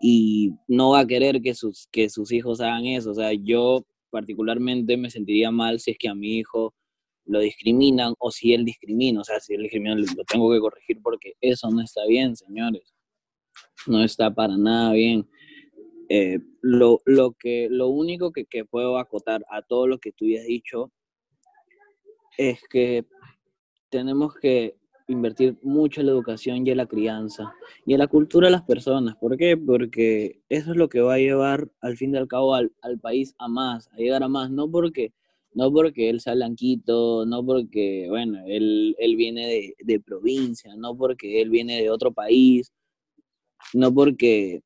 y 0.00 0.52
no 0.68 0.90
va 0.90 1.00
a 1.00 1.06
querer 1.06 1.42
que 1.42 1.54
sus, 1.54 1.88
que 1.90 2.08
sus 2.08 2.30
hijos 2.30 2.60
hagan 2.60 2.86
eso. 2.86 3.10
O 3.10 3.14
sea, 3.14 3.32
yo 3.32 3.84
particularmente 4.10 4.96
me 4.96 5.10
sentiría 5.10 5.50
mal 5.50 5.80
si 5.80 5.90
es 5.90 5.98
que 5.98 6.08
a 6.08 6.14
mi 6.14 6.38
hijo 6.38 6.72
lo 7.26 7.40
discriminan 7.40 8.14
o 8.18 8.30
si 8.30 8.54
él 8.54 8.64
discrimina, 8.64 9.20
o 9.20 9.24
sea, 9.24 9.40
si 9.40 9.54
él 9.54 9.62
discrimina 9.62 9.96
lo 9.96 10.24
tengo 10.24 10.52
que 10.52 10.60
corregir 10.60 11.00
porque 11.02 11.34
eso 11.40 11.70
no 11.70 11.80
está 11.82 12.04
bien, 12.06 12.36
señores. 12.36 12.94
No 13.86 14.02
está 14.02 14.34
para 14.34 14.56
nada 14.56 14.92
bien. 14.92 15.28
Eh, 16.08 16.38
lo, 16.60 17.00
lo, 17.06 17.32
que, 17.32 17.68
lo 17.70 17.88
único 17.88 18.32
que, 18.32 18.44
que, 18.44 18.64
puedo 18.64 18.98
acotar 18.98 19.44
a 19.50 19.62
todo 19.62 19.86
lo 19.86 19.98
que 19.98 20.12
tú 20.12 20.26
has 20.38 20.44
dicho 20.44 20.92
es 22.36 22.60
que 22.68 23.06
tenemos 23.88 24.34
que 24.34 24.76
invertir 25.08 25.58
mucho 25.62 26.00
en 26.00 26.06
la 26.06 26.12
educación 26.12 26.66
y 26.66 26.70
en 26.70 26.78
la 26.78 26.86
crianza 26.86 27.52
y 27.86 27.92
en 27.92 27.98
la 28.00 28.06
cultura 28.06 28.48
de 28.48 28.52
las 28.52 28.62
personas. 28.62 29.16
¿Por 29.16 29.36
qué? 29.36 29.56
Porque 29.56 30.42
eso 30.48 30.72
es 30.72 30.76
lo 30.76 30.88
que 30.88 31.00
va 31.00 31.14
a 31.14 31.18
llevar 31.18 31.70
al 31.80 31.96
fin 31.96 32.14
y 32.14 32.18
al 32.18 32.28
cabo 32.28 32.54
al, 32.54 32.72
al 32.82 32.98
país 32.98 33.34
a 33.38 33.48
más, 33.48 33.88
a 33.92 33.96
llegar 33.96 34.22
a 34.22 34.28
más, 34.28 34.50
no 34.50 34.70
porque 34.70 35.12
no 35.54 35.72
porque 35.72 36.10
él 36.10 36.20
sea 36.20 36.34
blanquito, 36.34 37.24
no 37.26 37.44
porque, 37.44 38.06
bueno, 38.08 38.40
él, 38.46 38.96
él 38.98 39.16
viene 39.16 39.46
de, 39.46 39.74
de, 39.78 40.00
provincia, 40.00 40.74
no 40.76 40.96
porque 40.96 41.40
él 41.40 41.50
viene 41.50 41.80
de 41.80 41.90
otro 41.90 42.12
país, 42.12 42.72
no 43.72 43.94
porque 43.94 44.62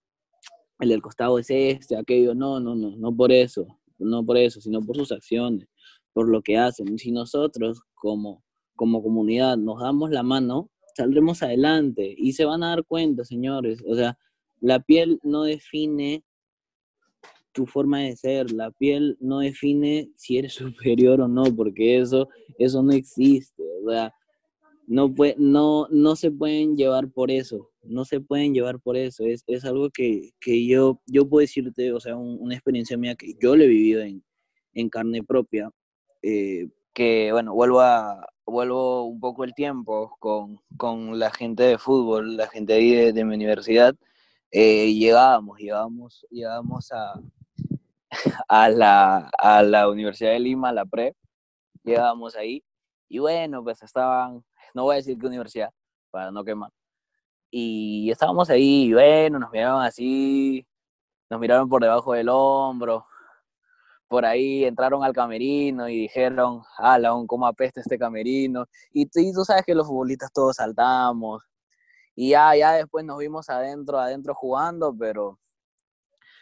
el 0.81 0.89
del 0.89 1.03
costado 1.03 1.39
es 1.39 1.51
este, 1.51 1.97
aquello, 1.97 2.35
no, 2.35 2.59
no, 2.59 2.75
no, 2.75 2.97
no 2.97 3.15
por 3.15 3.33
eso, 3.33 3.67
no 3.99 4.25
por 4.25 4.39
eso, 4.39 4.61
sino 4.61 4.81
por 4.81 4.97
sus 4.97 5.13
acciones, 5.13 5.69
por 6.13 6.29
lo 6.29 6.43
que 6.43 6.57
hacen. 6.57 6.99
Si 6.99 7.13
nosotros 7.13 7.83
como, 7.95 8.43
como 8.75 9.03
comunidad 9.03 9.57
nos 9.59 9.81
damos 9.81 10.11
la 10.11 10.23
mano, 10.23 10.71
saldremos 10.97 11.43
adelante 11.43 12.15
y 12.17 12.33
se 12.33 12.45
van 12.45 12.63
a 12.63 12.71
dar 12.71 12.85
cuenta, 12.85 13.25
señores. 13.25 13.83
O 13.87 13.95
sea, 13.95 14.19
la 14.61 14.81
piel 14.81 15.21
no 15.23 15.43
define 15.43 16.25
tu 17.59 17.67
forma 17.67 18.03
de 18.03 18.15
ser, 18.15 18.53
la 18.53 18.71
piel 18.71 19.17
no 19.21 19.41
define 19.41 20.13
si 20.15 20.39
eres 20.39 20.55
superior 20.77 21.21
o 21.21 21.27
no, 21.27 21.43
porque 21.57 21.99
eso, 21.99 22.29
eso 22.57 22.85
no 22.85 22.93
existe, 22.93 23.65
o 23.85 23.91
sea, 23.91 24.15
no, 24.87 25.13
puede, 25.13 25.35
no, 25.39 25.89
no 25.91 26.15
se 26.15 26.31
pueden 26.31 26.77
llevar 26.77 27.11
por 27.11 27.33
eso, 27.33 27.69
no 27.83 28.05
se 28.05 28.21
pueden 28.21 28.55
llevar 28.55 28.79
por 28.79 28.97
eso, 28.97 29.25
es, 29.25 29.43
es 29.49 29.65
algo 29.65 29.91
que, 29.91 30.35
que, 30.41 30.65
yo, 30.69 31.01
yo 31.07 31.29
puedo 31.29 31.41
decirte, 31.41 31.93
o 31.93 31.99
sea, 31.99 32.17
una 32.17 32.55
experiencia 32.55 32.97
mía 32.97 33.17
que 33.17 33.35
yo 33.43 33.57
lo 33.57 33.65
he 33.65 33.67
vivido 33.67 34.03
en, 34.03 34.23
en 34.73 34.89
carne 34.89 35.25
propia, 35.25 35.69
eh, 36.23 36.69
que 36.95 37.33
bueno, 37.33 37.55
vuelvo 37.55 37.81
a, 37.81 38.25
vuelvo 38.47 39.03
un 39.03 39.19
poco 39.19 39.43
el 39.43 39.53
tiempo 39.53 40.17
con, 40.21 40.61
con 40.77 41.19
la 41.19 41.33
gente 41.33 41.65
de 41.65 41.79
fútbol, 41.79 42.37
la 42.37 42.47
gente 42.47 42.75
ahí 42.75 42.95
de, 42.95 43.13
de 43.13 43.25
mi 43.25 43.35
universidad, 43.35 43.97
eh, 44.53 44.95
llegábamos, 44.95 45.59
llegábamos, 45.59 46.25
llegábamos 46.31 46.93
a, 46.93 47.21
a 48.49 48.69
la, 48.69 49.31
a 49.39 49.63
la 49.63 49.89
Universidad 49.89 50.33
de 50.33 50.41
Lima, 50.41 50.71
a 50.71 50.73
la 50.73 50.85
PRE, 50.85 51.15
llegábamos 51.85 52.37
ahí, 52.37 52.65
y 53.09 53.19
bueno, 53.19 53.63
pues 53.63 53.83
estaban, 53.83 54.45
no 54.75 54.85
voy 54.85 54.95
a 54.95 54.97
decir 54.97 55.19
qué 55.19 55.27
universidad, 55.27 55.71
para 56.11 56.31
no 56.31 56.45
quemar, 56.45 56.71
y 57.51 58.11
estábamos 58.11 58.51
ahí, 58.51 58.85
y 58.87 58.93
bueno, 58.93 59.39
nos 59.39 59.51
miraban 59.51 59.87
así, 59.87 60.67
nos 61.31 61.41
miraron 61.41 61.69
por 61.69 61.83
debajo 61.83 62.13
del 62.13 62.29
hombro, 62.31 63.07
por 64.09 64.25
ahí 64.25 64.65
entraron 64.65 65.05
al 65.05 65.13
camerino 65.13 65.89
y 65.89 66.01
dijeron, 66.03 66.63
ala, 66.79 67.13
cómo 67.27 67.47
apesta 67.47 67.81
este 67.81 67.99
camerino, 67.99 68.67
y, 68.93 69.03
y 69.03 69.33
tú 69.33 69.45
sabes 69.45 69.65
que 69.65 69.75
los 69.75 69.87
futbolistas 69.87 70.33
todos 70.33 70.57
saltamos, 70.57 71.43
y 72.15 72.31
ya, 72.31 72.57
ya 72.57 72.73
después 72.73 73.05
nos 73.05 73.19
vimos 73.19 73.49
adentro, 73.49 73.99
adentro 73.99 74.35
jugando, 74.35 74.95
pero 74.99 75.39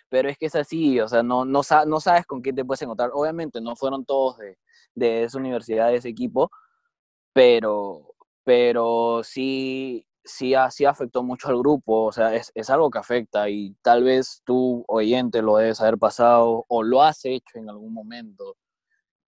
pero 0.09 0.29
es 0.29 0.38
que 0.38 0.47
es 0.47 0.55
así, 0.55 1.01
o 1.01 1.09
sea, 1.09 1.23
no, 1.23 1.45
no, 1.45 1.62
no 1.87 2.01
sabes 2.01 2.27
con 2.27 2.40
quién 2.42 2.55
te 2.57 2.64
puedes 2.64 2.83
encontrar. 2.83 3.11
Obviamente 3.14 3.61
no 3.61 3.77
fueron 3.77 4.05
todos 4.05 4.38
de, 4.38 4.59
de 4.95 5.25
esa 5.25 5.38
universidad, 5.38 5.88
de 5.88 5.97
ese 5.97 6.09
equipo, 6.09 6.51
pero, 7.33 8.14
pero 8.45 9.23
sí, 9.25 10.07
sí, 10.25 10.55
sí 10.71 10.85
afectó 10.85 11.23
mucho 11.23 11.49
al 11.49 11.59
grupo, 11.59 12.05
o 12.07 12.12
sea, 12.12 12.35
es, 12.35 12.53
es, 12.55 12.71
algo 12.71 12.90
que 12.90 12.99
afecta 12.99 13.49
y 13.51 13.75
tal 13.83 14.05
vez 14.05 14.42
tú, 14.45 14.85
oyente, 14.88 15.42
lo 15.42 15.57
debes 15.57 15.81
haber 15.81 15.99
pasado 15.99 16.64
o 16.69 16.83
lo 16.83 17.03
has 17.03 17.25
hecho 17.25 17.59
en 17.59 17.71
algún 17.71 17.92
momento 17.95 18.57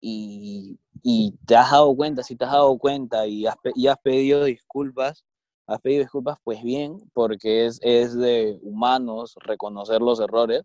y, 0.01 0.79
y 1.03 1.37
te 1.45 1.55
has 1.55 1.71
dado 1.71 1.95
cuenta, 1.95 2.23
si 2.23 2.35
te 2.35 2.45
has 2.45 2.51
dado 2.51 2.77
cuenta 2.77 3.27
y 3.27 3.45
has, 3.47 3.55
y 3.75 3.87
has 3.87 3.97
pedido 3.99 4.45
disculpas, 4.45 5.25
has 5.69 5.81
pedido 5.81 6.01
disculpas, 6.01 6.37
pues 6.43 6.61
bien, 6.63 6.97
porque 7.13 7.65
es, 7.65 7.79
es 7.81 8.17
de 8.17 8.57
humanos 8.61 9.35
reconocer 9.41 10.01
los 10.01 10.19
errores. 10.19 10.63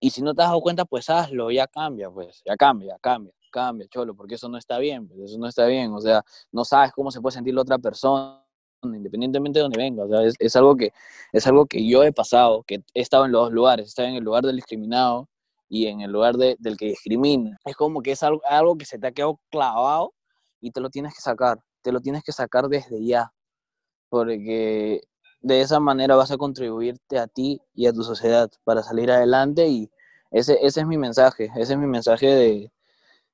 Y 0.00 0.10
si 0.10 0.22
no 0.22 0.34
te 0.34 0.42
has 0.42 0.48
dado 0.48 0.60
cuenta, 0.60 0.84
pues 0.84 1.08
hazlo, 1.08 1.50
ya 1.50 1.66
cambia, 1.66 2.10
pues, 2.10 2.42
ya 2.44 2.56
cambia, 2.56 2.98
cambia, 3.00 3.32
cambia, 3.50 3.86
cholo, 3.88 4.14
porque 4.14 4.34
eso 4.34 4.48
no 4.48 4.58
está 4.58 4.78
bien, 4.78 5.08
pues, 5.08 5.20
eso 5.20 5.38
no 5.38 5.46
está 5.46 5.66
bien, 5.66 5.92
o 5.92 6.00
sea, 6.00 6.22
no 6.52 6.64
sabes 6.64 6.92
cómo 6.92 7.10
se 7.10 7.20
puede 7.20 7.34
sentir 7.34 7.54
la 7.54 7.62
otra 7.62 7.78
persona, 7.78 8.44
independientemente 8.82 9.60
de 9.60 9.62
donde 9.62 9.78
venga, 9.78 10.04
o 10.04 10.08
sea, 10.08 10.22
es, 10.24 10.34
es, 10.38 10.56
algo 10.56 10.76
que, 10.76 10.92
es 11.32 11.46
algo 11.46 11.66
que 11.66 11.86
yo 11.88 12.02
he 12.02 12.12
pasado, 12.12 12.62
que 12.64 12.82
he 12.92 13.00
estado 13.00 13.24
en 13.24 13.32
los 13.32 13.44
dos 13.44 13.52
lugares, 13.52 13.86
he 13.86 13.88
estado 13.88 14.08
en 14.08 14.16
el 14.16 14.24
lugar 14.24 14.44
del 14.44 14.56
discriminado 14.56 15.28
y 15.68 15.86
en 15.86 16.02
el 16.02 16.10
lugar 16.12 16.36
de, 16.36 16.56
del 16.58 16.76
que 16.76 16.86
discrimina. 16.86 17.58
Es 17.64 17.76
como 17.76 18.02
que 18.02 18.12
es 18.12 18.22
algo, 18.22 18.42
algo 18.46 18.76
que 18.76 18.84
se 18.84 18.98
te 18.98 19.06
ha 19.06 19.12
quedado 19.12 19.40
clavado 19.50 20.12
y 20.60 20.70
te 20.70 20.80
lo 20.80 20.90
tienes 20.90 21.14
que 21.14 21.20
sacar, 21.20 21.58
te 21.82 21.92
lo 21.92 22.00
tienes 22.00 22.22
que 22.22 22.32
sacar 22.32 22.68
desde 22.68 23.04
ya, 23.04 23.32
porque 24.14 25.00
de 25.40 25.60
esa 25.60 25.80
manera 25.80 26.14
vas 26.14 26.30
a 26.30 26.36
contribuirte 26.36 27.18
a 27.18 27.26
ti 27.26 27.60
y 27.74 27.88
a 27.88 27.92
tu 27.92 28.04
sociedad 28.04 28.48
para 28.62 28.80
salir 28.84 29.10
adelante 29.10 29.66
y 29.66 29.90
ese, 30.30 30.56
ese 30.62 30.82
es 30.82 30.86
mi 30.86 30.96
mensaje, 30.96 31.50
ese 31.56 31.72
es 31.72 31.78
mi 31.80 31.88
mensaje 31.88 32.26
de, 32.28 32.72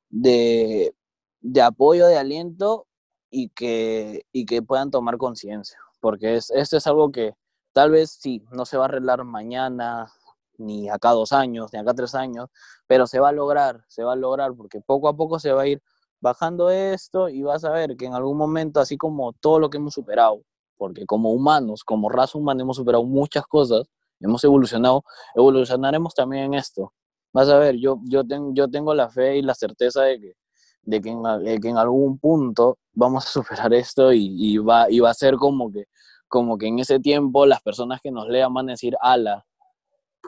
de, 0.08 0.94
de 1.42 1.60
apoyo, 1.60 2.06
de 2.06 2.16
aliento 2.16 2.86
y 3.28 3.50
que, 3.50 4.24
y 4.32 4.46
que 4.46 4.62
puedan 4.62 4.90
tomar 4.90 5.18
conciencia, 5.18 5.78
porque 6.00 6.36
es, 6.36 6.50
esto 6.50 6.78
es 6.78 6.86
algo 6.86 7.12
que 7.12 7.34
tal 7.74 7.90
vez 7.90 8.16
sí, 8.18 8.42
no 8.50 8.64
se 8.64 8.78
va 8.78 8.84
a 8.84 8.88
arreglar 8.88 9.22
mañana, 9.24 10.10
ni 10.56 10.88
acá 10.88 11.10
dos 11.10 11.32
años, 11.32 11.70
ni 11.74 11.78
acá 11.78 11.92
tres 11.92 12.14
años, 12.14 12.48
pero 12.86 13.06
se 13.06 13.20
va 13.20 13.28
a 13.28 13.32
lograr, 13.32 13.84
se 13.88 14.02
va 14.02 14.14
a 14.14 14.16
lograr, 14.16 14.54
porque 14.54 14.80
poco 14.80 15.08
a 15.08 15.16
poco 15.16 15.38
se 15.38 15.52
va 15.52 15.62
a 15.62 15.66
ir 15.66 15.82
bajando 16.20 16.70
esto 16.70 17.28
y 17.28 17.42
vas 17.42 17.64
a 17.64 17.70
ver 17.70 17.98
que 17.98 18.06
en 18.06 18.14
algún 18.14 18.38
momento, 18.38 18.80
así 18.80 18.96
como 18.96 19.34
todo 19.34 19.58
lo 19.58 19.68
que 19.68 19.76
hemos 19.76 19.92
superado, 19.92 20.42
porque 20.80 21.04
como 21.04 21.30
humanos, 21.30 21.84
como 21.84 22.08
raza 22.08 22.38
humana 22.38 22.62
hemos 22.62 22.78
superado 22.78 23.04
muchas 23.04 23.46
cosas, 23.46 23.86
hemos 24.18 24.42
evolucionado, 24.44 25.04
evolucionaremos 25.34 26.14
también 26.14 26.44
en 26.44 26.54
esto. 26.54 26.94
Vas 27.34 27.50
a 27.50 27.58
ver, 27.58 27.76
yo, 27.76 28.00
yo, 28.04 28.22
yo 28.54 28.70
tengo 28.70 28.94
la 28.94 29.10
fe 29.10 29.36
y 29.36 29.42
la 29.42 29.54
certeza 29.54 30.04
de 30.04 30.18
que, 30.18 30.32
de 30.80 31.02
que, 31.02 31.10
en, 31.10 31.60
que 31.60 31.68
en 31.68 31.76
algún 31.76 32.18
punto 32.18 32.78
vamos 32.94 33.26
a 33.26 33.28
superar 33.28 33.74
esto 33.74 34.10
y, 34.10 34.56
va, 34.56 34.90
y 34.90 35.00
va 35.00 35.10
a 35.10 35.14
ser 35.14 35.34
como 35.36 35.70
que, 35.70 35.84
como 36.28 36.56
que 36.56 36.68
en 36.68 36.78
ese 36.78 36.98
tiempo 36.98 37.44
las 37.44 37.60
personas 37.60 38.00
que 38.00 38.10
nos 38.10 38.26
lean 38.26 38.54
van 38.54 38.70
a 38.70 38.72
decir, 38.72 38.96
ala, 39.02 39.44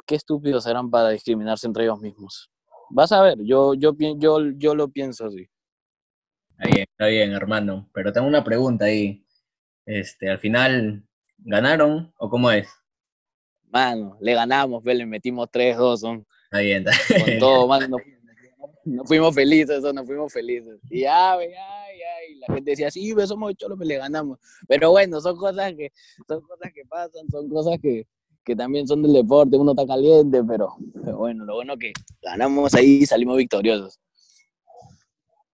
qué 0.06 0.16
estúpidos 0.16 0.66
eran 0.66 0.90
para 0.90 1.08
discriminarse 1.08 1.66
entre 1.66 1.84
ellos 1.84 1.98
mismos. 1.98 2.50
Vas 2.90 3.10
a 3.12 3.22
ver, 3.22 3.38
yo, 3.42 3.72
yo, 3.72 3.94
yo, 4.18 4.38
yo 4.58 4.74
lo 4.74 4.88
pienso 4.88 5.24
así. 5.24 5.48
Está 6.58 6.68
bien, 6.68 6.86
está 6.90 7.06
bien, 7.06 7.32
hermano. 7.32 7.88
Pero 7.94 8.12
tengo 8.12 8.26
una 8.26 8.44
pregunta 8.44 8.84
ahí. 8.84 9.21
Este, 9.86 10.30
al 10.30 10.38
final, 10.38 11.02
¿ganaron 11.38 12.12
o 12.18 12.30
cómo 12.30 12.50
es? 12.50 12.68
Mano, 13.70 14.16
le 14.20 14.34
ganamos, 14.34 14.84
le 14.84 15.06
metimos 15.06 15.48
3-2, 15.48 15.96
son. 15.96 16.26
Está 16.44 16.58
bien, 16.58 16.84
Con 16.84 17.38
todo, 17.38 17.66
mano, 17.66 17.96
nos, 18.84 19.08
fuimos 19.08 19.34
felices, 19.34 19.82
nos 19.82 20.06
fuimos 20.06 20.32
felices. 20.32 20.78
Y 20.90 21.04
ay, 21.04 21.46
ay, 21.46 22.00
ay, 22.18 22.34
la 22.36 22.54
gente 22.54 22.72
decía, 22.72 22.90
sí, 22.90 23.14
somos 23.26 23.54
cholos, 23.56 23.78
le 23.80 23.96
ganamos. 23.96 24.38
Pero 24.68 24.90
bueno, 24.90 25.20
son 25.20 25.36
cosas 25.36 25.72
que, 25.74 25.90
son 26.28 26.42
cosas 26.42 26.72
que 26.74 26.84
pasan, 26.84 27.28
son 27.30 27.48
cosas 27.48 27.78
que, 27.80 28.06
que 28.44 28.54
también 28.54 28.86
son 28.86 29.02
del 29.02 29.14
deporte, 29.14 29.56
uno 29.56 29.72
está 29.72 29.86
caliente, 29.86 30.42
pero, 30.46 30.76
pero 31.04 31.16
bueno, 31.16 31.44
lo 31.44 31.54
bueno 31.54 31.76
que 31.76 31.92
ganamos 32.22 32.74
ahí 32.74 33.00
y 33.02 33.06
salimos 33.06 33.36
victoriosos. 33.36 33.98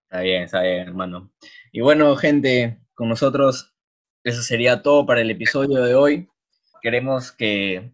Está 0.04 0.20
bien, 0.22 0.42
está 0.42 0.62
bien, 0.62 0.88
hermano. 0.88 1.30
Y 1.70 1.82
bueno, 1.82 2.16
gente, 2.16 2.80
con 2.94 3.08
nosotros 3.08 3.77
eso 4.24 4.42
sería 4.42 4.82
todo 4.82 5.06
para 5.06 5.20
el 5.20 5.30
episodio 5.30 5.82
de 5.82 5.94
hoy. 5.94 6.28
Queremos 6.82 7.32
que 7.32 7.92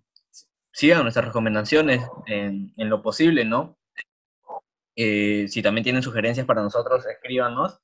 sigan 0.72 1.02
nuestras 1.02 1.26
recomendaciones 1.26 2.02
en, 2.26 2.72
lo 2.76 3.02
posible, 3.02 3.44
¿no? 3.44 3.78
Eh, 4.96 5.46
si 5.48 5.62
también 5.62 5.84
tienen 5.84 6.02
sugerencias 6.02 6.46
para 6.46 6.62
nosotros, 6.62 7.06
escríbanos. 7.06 7.80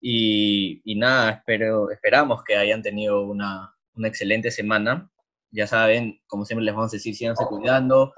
Y, 0.00 0.82
nada, 0.96 1.30
espero, 1.30 1.90
esperamos 1.90 2.42
que 2.42 2.56
hayan 2.56 2.82
tenido 2.82 3.22
una, 3.22 3.74
excelente 4.04 4.50
semana. 4.50 5.10
Ya 5.50 5.66
saben, 5.66 6.20
como 6.26 6.44
siempre 6.44 6.64
les 6.64 6.74
vamos 6.74 6.92
a 6.92 6.96
decir, 6.96 7.14
síganse 7.14 7.44
cuidando, 7.44 8.14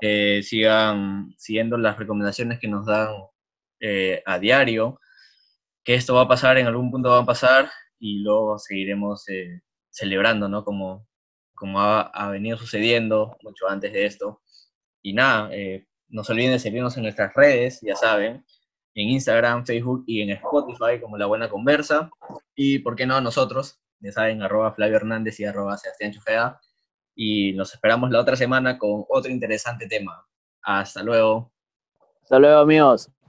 eh, 0.00 0.42
sigan 0.42 1.32
siguiendo 1.38 1.78
las 1.78 1.98
recomendaciones 1.98 2.58
que 2.58 2.68
nos 2.68 2.84
dan 2.84 3.14
eh, 3.80 4.22
a 4.26 4.38
diario, 4.38 5.00
que 5.84 5.94
esto 5.94 6.14
va 6.14 6.22
a 6.22 6.28
pasar, 6.28 6.58
en 6.58 6.66
algún 6.66 6.90
punto 6.90 7.10
va 7.10 7.20
a 7.20 7.26
pasar, 7.26 7.70
y 7.98 8.20
luego 8.22 8.58
seguiremos 8.58 9.28
eh, 9.28 9.62
celebrando, 9.90 10.48
¿no? 10.48 10.64
Como, 10.64 11.06
como 11.54 11.80
ha, 11.80 12.30
venido 12.30 12.56
sucediendo 12.56 13.36
mucho 13.42 13.68
antes 13.68 13.92
de 13.92 14.06
esto. 14.06 14.42
Y 15.02 15.12
nada, 15.12 15.48
eh, 15.52 15.86
no 16.08 16.24
se 16.24 16.32
olviden 16.32 16.52
de 16.52 16.58
seguirnos 16.58 16.96
en 16.96 17.04
nuestras 17.04 17.34
redes, 17.34 17.80
ya 17.82 17.96
saben, 17.96 18.44
en 18.94 19.08
Instagram, 19.08 19.66
Facebook 19.66 20.04
y 20.06 20.22
en 20.22 20.30
Spotify 20.30 21.00
como 21.00 21.18
La 21.18 21.26
Buena 21.26 21.48
Conversa. 21.48 22.10
Y, 22.54 22.78
¿por 22.80 22.96
qué 22.96 23.06
no, 23.06 23.20
nosotros? 23.20 23.80
Ya 24.00 24.12
saben, 24.12 24.42
arroba 24.42 24.72
Flavio 24.74 24.96
Hernández 24.96 25.40
y 25.40 25.44
arroba 25.44 25.76
Sebastián 25.76 26.12
Chufea. 26.12 26.60
Y 27.14 27.52
nos 27.54 27.72
esperamos 27.74 28.10
la 28.10 28.20
otra 28.20 28.36
semana 28.36 28.78
con 28.78 29.04
otro 29.08 29.30
interesante 29.30 29.86
tema. 29.86 30.26
Hasta 30.62 31.02
luego. 31.02 31.52
Hasta 32.22 32.38
luego, 32.38 32.60
amigos. 32.60 33.14